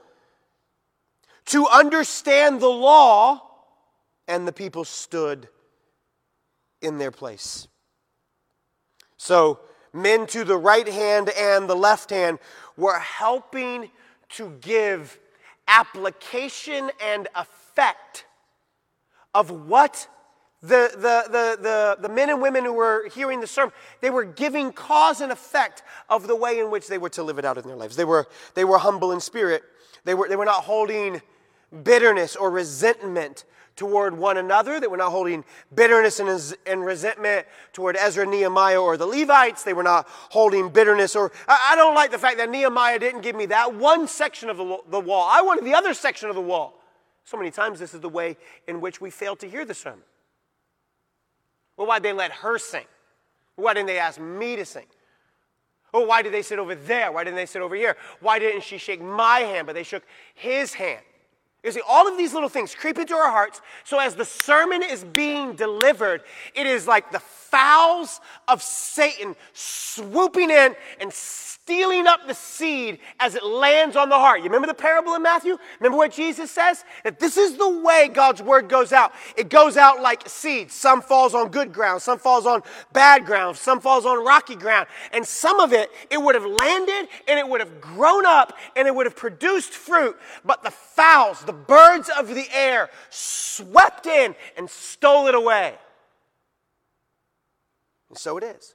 [1.46, 3.42] to understand the law,
[4.28, 5.48] and the people stood
[6.82, 7.68] in their place.
[9.18, 9.60] So,
[9.92, 12.40] men to the right hand and the left hand
[12.78, 13.90] were helping
[14.30, 15.20] to give
[15.68, 18.26] application and effect
[19.34, 20.08] of what
[20.62, 24.26] the, the, the, the, the men and women who were hearing the sermon, they were
[24.26, 27.58] giving cause and effect of the way in which they were to live it out
[27.58, 27.96] in their lives.
[27.96, 29.64] They were, they were humble in spirit.
[30.04, 31.22] They were, they were not holding
[31.84, 33.46] bitterness or resentment
[33.78, 34.82] toward one another.
[34.82, 39.64] They were not holding bitterness and, and resentment toward Ezra, Nehemiah, or the Levites.
[39.64, 43.22] They were not holding bitterness or, I, I don't like the fact that Nehemiah didn't
[43.22, 45.30] give me that one section of the, the wall.
[45.32, 46.82] I wanted the other section of the wall.
[47.24, 48.36] So many times, this is the way
[48.68, 50.04] in which we fail to hear the sermon.
[51.80, 52.84] Well, why'd they let her sing?
[53.56, 54.86] Why didn't they ask me to sing?
[55.94, 57.10] Oh, why did they sit over there?
[57.10, 57.96] Why didn't they sit over here?
[58.20, 60.04] Why didn't she shake my hand, but they shook
[60.36, 61.02] his hand?
[61.64, 63.62] You see, all of these little things creep into our hearts.
[63.86, 66.24] So as the sermon is being delivered,
[66.54, 68.20] it is like the fowls
[68.50, 71.14] of Satan swooping in and
[71.70, 74.40] stealing up the seed as it lands on the heart.
[74.40, 75.56] You remember the parable in Matthew?
[75.80, 76.84] Remember what Jesus says?
[77.04, 79.12] That this is the way God's word goes out.
[79.38, 80.72] It goes out like seed.
[80.72, 84.88] Some falls on good ground, some falls on bad ground, some falls on rocky ground.
[85.14, 88.88] And some of it, it would have landed and it would have grown up and
[88.88, 90.18] it would have produced fruit.
[90.44, 95.76] But the fowls, the birds of the air, swept in and stole it away.
[98.10, 98.74] And so it is.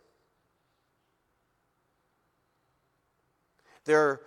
[3.84, 4.20] They're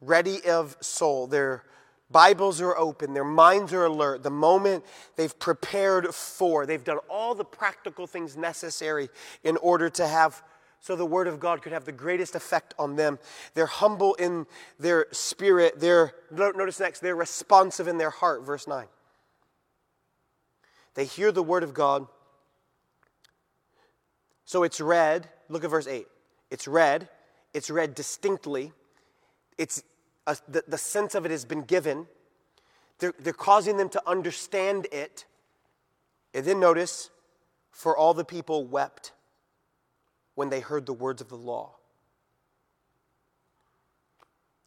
[0.00, 1.26] ready of soul.
[1.26, 1.64] Their
[2.10, 3.14] Bibles are open.
[3.14, 4.22] Their minds are alert.
[4.22, 4.84] The moment
[5.16, 9.08] they've prepared for, they've done all the practical things necessary
[9.42, 10.42] in order to have,
[10.80, 13.18] so the Word of God could have the greatest effect on them.
[13.54, 14.46] They're humble in
[14.78, 15.80] their spirit.
[15.80, 18.86] They're, notice next, they're responsive in their heart, verse 9.
[20.94, 22.06] They hear the Word of God.
[24.44, 25.28] So it's read.
[25.48, 26.06] Look at verse 8.
[26.50, 27.08] It's read
[27.54, 28.72] it's read distinctly,
[29.56, 29.82] it's
[30.26, 32.06] a, the, the sense of it has been given.
[32.98, 35.24] They're, they're causing them to understand it.
[36.34, 37.10] And then notice,
[37.70, 39.12] for all the people wept
[40.34, 41.76] when they heard the words of the law.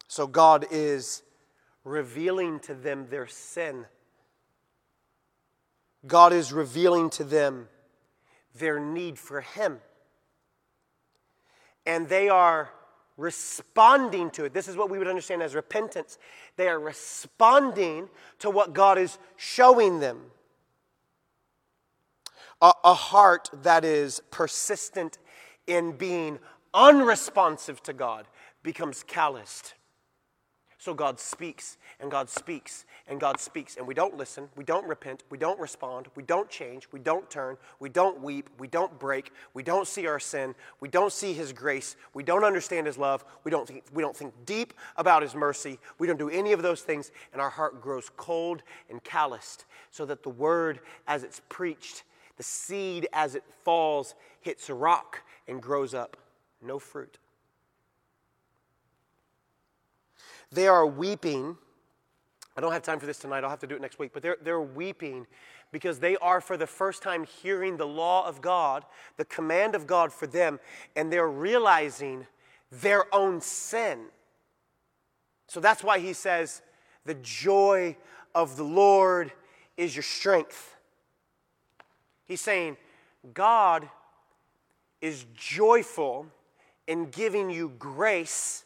[0.06, 1.22] So God is
[1.84, 3.84] revealing to them their sin.
[6.06, 7.68] God is revealing to them
[8.54, 9.80] their need for Him.
[11.84, 12.70] And they are
[13.18, 14.54] responding to it.
[14.54, 16.18] This is what we would understand as repentance.
[16.56, 18.08] They are responding
[18.38, 20.30] to what God is showing them.
[22.62, 25.18] A, a, heart that is persistent
[25.66, 26.38] in being
[26.74, 28.26] unresponsive to God
[28.62, 29.74] becomes calloused.
[30.78, 34.86] So God speaks and God speaks and God speaks, and we don't listen, we don't
[34.86, 38.98] repent, we don't respond, we don't change, we don't turn, we don't weep, we don't
[38.98, 42.98] break, we don't see our sin, we don't see His grace, we don't understand His
[42.98, 46.52] love, we don't think, we don't think deep about His mercy, we don't do any
[46.52, 51.24] of those things, and our heart grows cold and calloused, so that the word as
[51.24, 52.04] it's preached,
[52.36, 56.16] the seed as it falls, hits a rock and grows up.
[56.62, 57.18] No fruit.
[60.50, 61.56] They are weeping.
[62.58, 63.44] I don't have time for this tonight.
[63.44, 64.10] I'll have to do it next week.
[64.12, 65.28] But they're, they're weeping
[65.70, 68.84] because they are for the first time hearing the law of God,
[69.16, 70.58] the command of God for them,
[70.96, 72.26] and they're realizing
[72.72, 74.06] their own sin.
[75.46, 76.62] So that's why he says,
[77.04, 77.96] The joy
[78.34, 79.30] of the Lord
[79.76, 80.78] is your strength.
[82.26, 82.76] He's saying,
[83.34, 83.88] God
[85.00, 86.26] is joyful
[86.88, 88.64] in giving you grace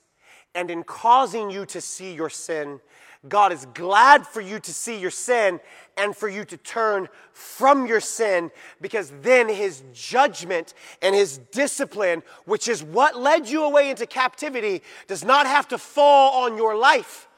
[0.54, 2.80] and in causing you to see your sin.
[3.28, 5.60] God is glad for you to see your sin
[5.96, 8.50] and for you to turn from your sin
[8.80, 14.82] because then his judgment and his discipline, which is what led you away into captivity,
[15.06, 17.28] does not have to fall on your life.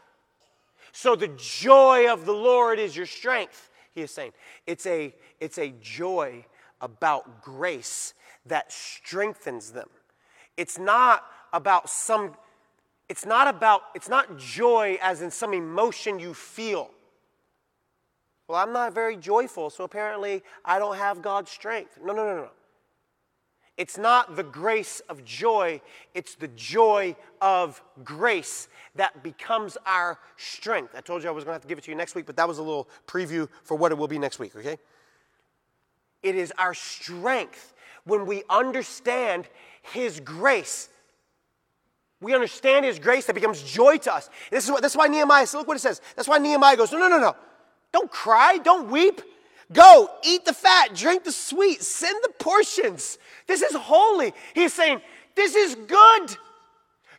[0.93, 4.33] So the joy of the Lord is your strength, he is saying.
[4.67, 6.47] It's a, it's a joy
[6.81, 8.15] about grace
[8.47, 9.89] that strengthens them.
[10.57, 12.37] It's not about some
[13.09, 16.91] it's not about, it's not joy as in some emotion you feel.
[18.49, 21.99] Well, I'm not very joyful, so apparently I don't have God's strength.
[22.03, 22.51] No, no, no, no.
[23.77, 25.81] It's not the grace of joy,
[26.15, 30.95] it's the joy of grace that becomes our strength.
[30.97, 32.25] I told you I was going to have to give it to you next week,
[32.25, 34.79] but that was a little preview for what it will be next week, okay?
[36.23, 37.75] It is our strength
[38.05, 39.49] when we understand
[39.83, 40.89] His grace
[42.25, 44.31] we understand His grace that becomes joy to us.
[44.51, 46.01] This is what, that's why Nehemiah, so look what it says.
[46.17, 47.37] That's why Nehemiah goes, no, no, no, no.
[47.93, 49.21] Don't cry, don't weep.
[49.73, 53.19] Go, eat the fat, drink the sweet, send the portions.
[53.47, 54.33] This is holy.
[54.55, 55.01] He's saying,
[55.35, 56.37] this is good.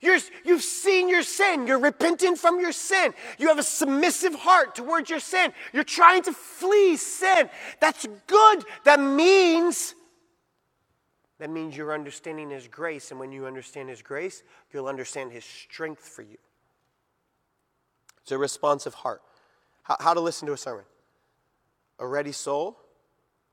[0.01, 1.67] You're, you've seen your sin.
[1.67, 3.13] You're repenting from your sin.
[3.39, 5.51] You have a submissive heart towards your sin.
[5.73, 7.49] You're trying to flee sin.
[7.79, 8.65] That's good.
[8.83, 9.95] That means
[11.39, 15.43] that means you're understanding His grace, and when you understand His grace, you'll understand His
[15.43, 16.37] strength for you.
[18.21, 19.21] It's a responsive heart.
[19.83, 20.85] How, how to listen to a sermon
[21.99, 22.77] a ready soul,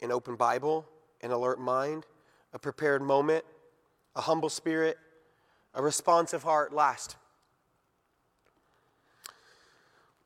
[0.01, 0.87] an open Bible,
[1.20, 2.07] an alert mind,
[2.53, 3.45] a prepared moment,
[4.16, 4.99] a humble spirit,
[5.74, 6.72] a responsive heart.
[6.72, 7.16] Last.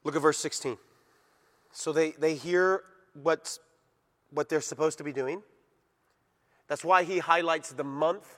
[0.05, 0.79] Look at verse 16.
[1.73, 2.83] So they, they hear
[3.21, 3.59] what's,
[4.31, 5.43] what they're supposed to be doing.
[6.69, 8.37] That's why he highlights the month.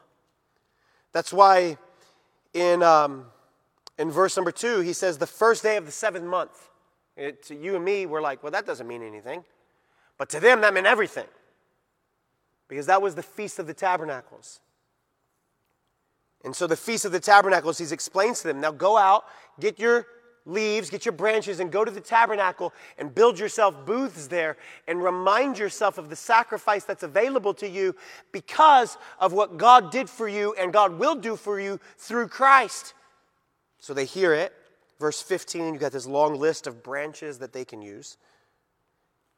[1.13, 1.79] That's why
[2.53, 3.27] in, um,
[3.99, 6.69] in verse number two, he says, the first day of the seventh month.
[7.17, 9.45] It, to you and me, we're like, well, that doesn't mean anything.
[10.19, 11.27] But to them, that meant everything.
[12.69, 14.61] Because that was the Feast of the Tabernacles.
[16.45, 19.25] And so the Feast of the Tabernacles, he explains to them now go out,
[19.59, 20.07] get your
[20.49, 24.57] leaves, get your branches, and go to the tabernacle and build yourself booths there
[24.89, 27.95] and remind yourself of the sacrifice that's available to you
[28.33, 32.95] because of what God did for you and God will do for you through Christ.
[33.79, 34.53] So they hear it.
[34.99, 38.17] Verse 15, you got this long list of branches that they can use.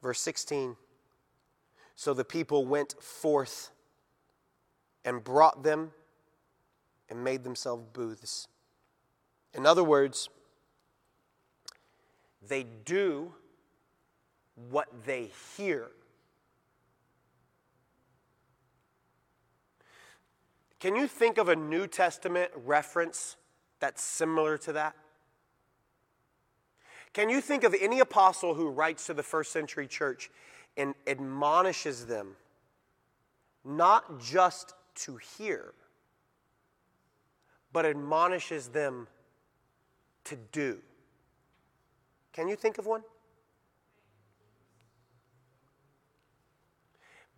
[0.01, 0.75] Verse 16,
[1.95, 3.69] so the people went forth
[5.05, 5.91] and brought them
[7.09, 8.47] and made themselves booths.
[9.53, 10.29] In other words,
[12.47, 13.33] they do
[14.69, 15.87] what they hear.
[20.79, 23.37] Can you think of a New Testament reference
[23.79, 24.95] that's similar to that?
[27.13, 30.31] Can you think of any apostle who writes to the first century church
[30.77, 32.35] and admonishes them
[33.63, 35.73] not just to hear,
[37.71, 39.07] but admonishes them
[40.23, 40.79] to do?
[42.33, 43.03] Can you think of one?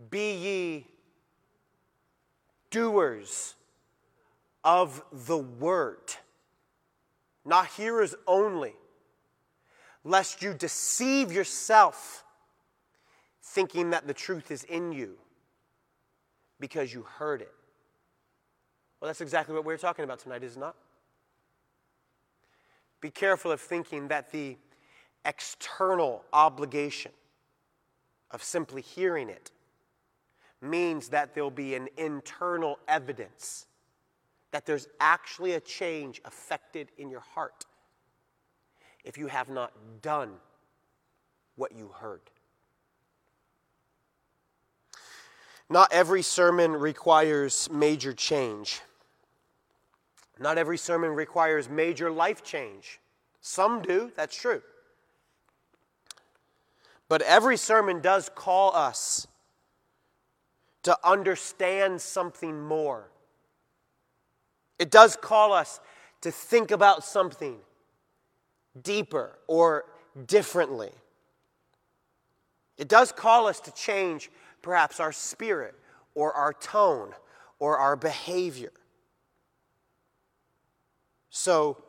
[0.10, 0.88] Be ye
[2.70, 3.56] doers
[4.64, 6.16] of the word,
[7.46, 8.74] not hearers only,
[10.04, 12.24] lest you deceive yourself,
[13.42, 15.18] thinking that the truth is in you
[16.60, 17.54] because you heard it.
[19.00, 20.76] Well, that's exactly what we're talking about tonight, is it not?
[23.02, 24.58] Be careful of thinking that the
[25.26, 27.12] external obligation
[28.32, 29.52] of simply hearing it
[30.62, 33.68] means that there'll be an internal evidence
[34.52, 37.66] that there's actually a change affected in your heart
[39.04, 40.32] if you have not done
[41.56, 42.22] what you heard.
[45.70, 48.82] Not every sermon requires major change.
[50.40, 53.00] Not every sermon requires major life change.
[53.42, 54.62] Some do, that's true.
[57.10, 59.28] But every sermon does call us
[60.84, 63.10] to understand something more.
[64.80, 65.80] It does call us
[66.22, 67.58] to think about something
[68.82, 69.86] deeper or
[70.26, 70.92] differently.
[72.78, 74.32] It does call us to change
[74.62, 75.76] perhaps our spirit
[76.16, 77.12] or our tone
[77.60, 78.72] or our behavior.
[81.30, 81.84] So,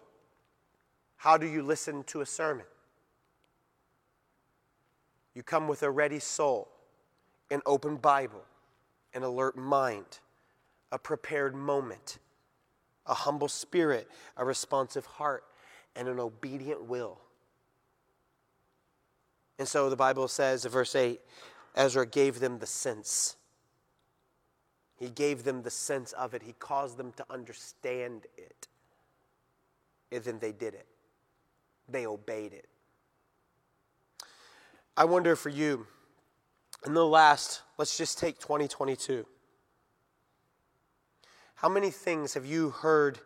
[1.16, 2.66] how do you listen to a sermon?
[5.34, 6.68] You come with a ready soul,
[7.50, 8.44] an open Bible,
[9.12, 10.20] an alert mind,
[10.92, 12.18] a prepared moment,
[13.06, 15.44] a humble spirit, a responsive heart,
[15.96, 17.18] and an obedient will.
[19.58, 21.20] And so the Bible says in verse 8
[21.76, 23.36] Ezra gave them the sense.
[24.96, 26.42] He gave them the sense of it.
[26.42, 28.68] He caused them to understand it.
[30.12, 30.86] And then they did it,
[31.88, 32.68] they obeyed it.
[34.96, 35.86] I wonder for you,
[36.86, 39.26] in the last, let's just take 2022.
[41.56, 43.18] How many things have you heard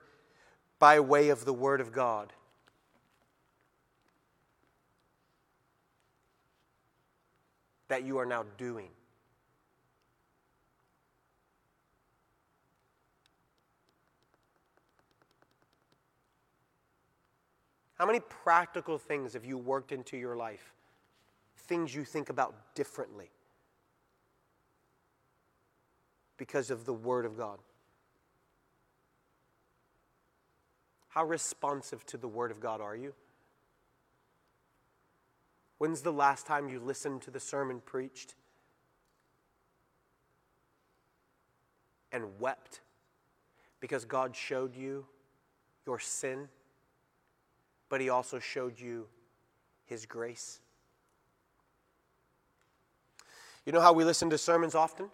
[0.79, 2.33] by way of the Word of God?
[7.89, 8.89] That you are now doing.
[17.97, 20.73] How many practical things have you worked into your life
[21.69, 23.31] things you think about differently
[26.39, 27.59] because of the Word of God?
[31.09, 33.13] How responsive to the Word of God are you?
[35.79, 38.35] When's the last time you listened to the sermon preached
[42.11, 42.81] and wept
[43.81, 45.07] because God showed you
[45.87, 46.49] your sin,
[47.89, 49.07] but He also showed you
[49.87, 50.61] His grace?
[53.69, 55.11] You know how we listen to sermons often?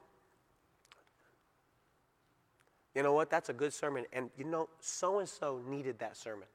[2.95, 3.29] You know what?
[3.29, 4.05] That's a good sermon.
[4.13, 6.47] And you know, so and so needed that sermon.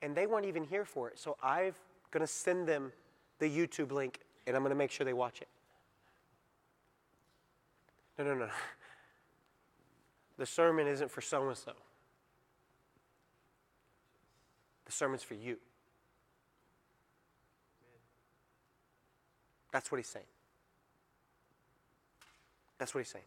[0.00, 1.18] And they weren't even here for it.
[1.18, 1.74] So I'm
[2.10, 2.90] going to send them
[3.38, 5.48] the YouTube link and I'm going to make sure they watch it.
[8.18, 8.48] No, no, no.
[10.38, 11.72] The sermon isn't for so and so,
[14.86, 15.58] the sermon's for you.
[19.76, 20.24] That's what he's saying.
[22.78, 23.26] That's what he's saying.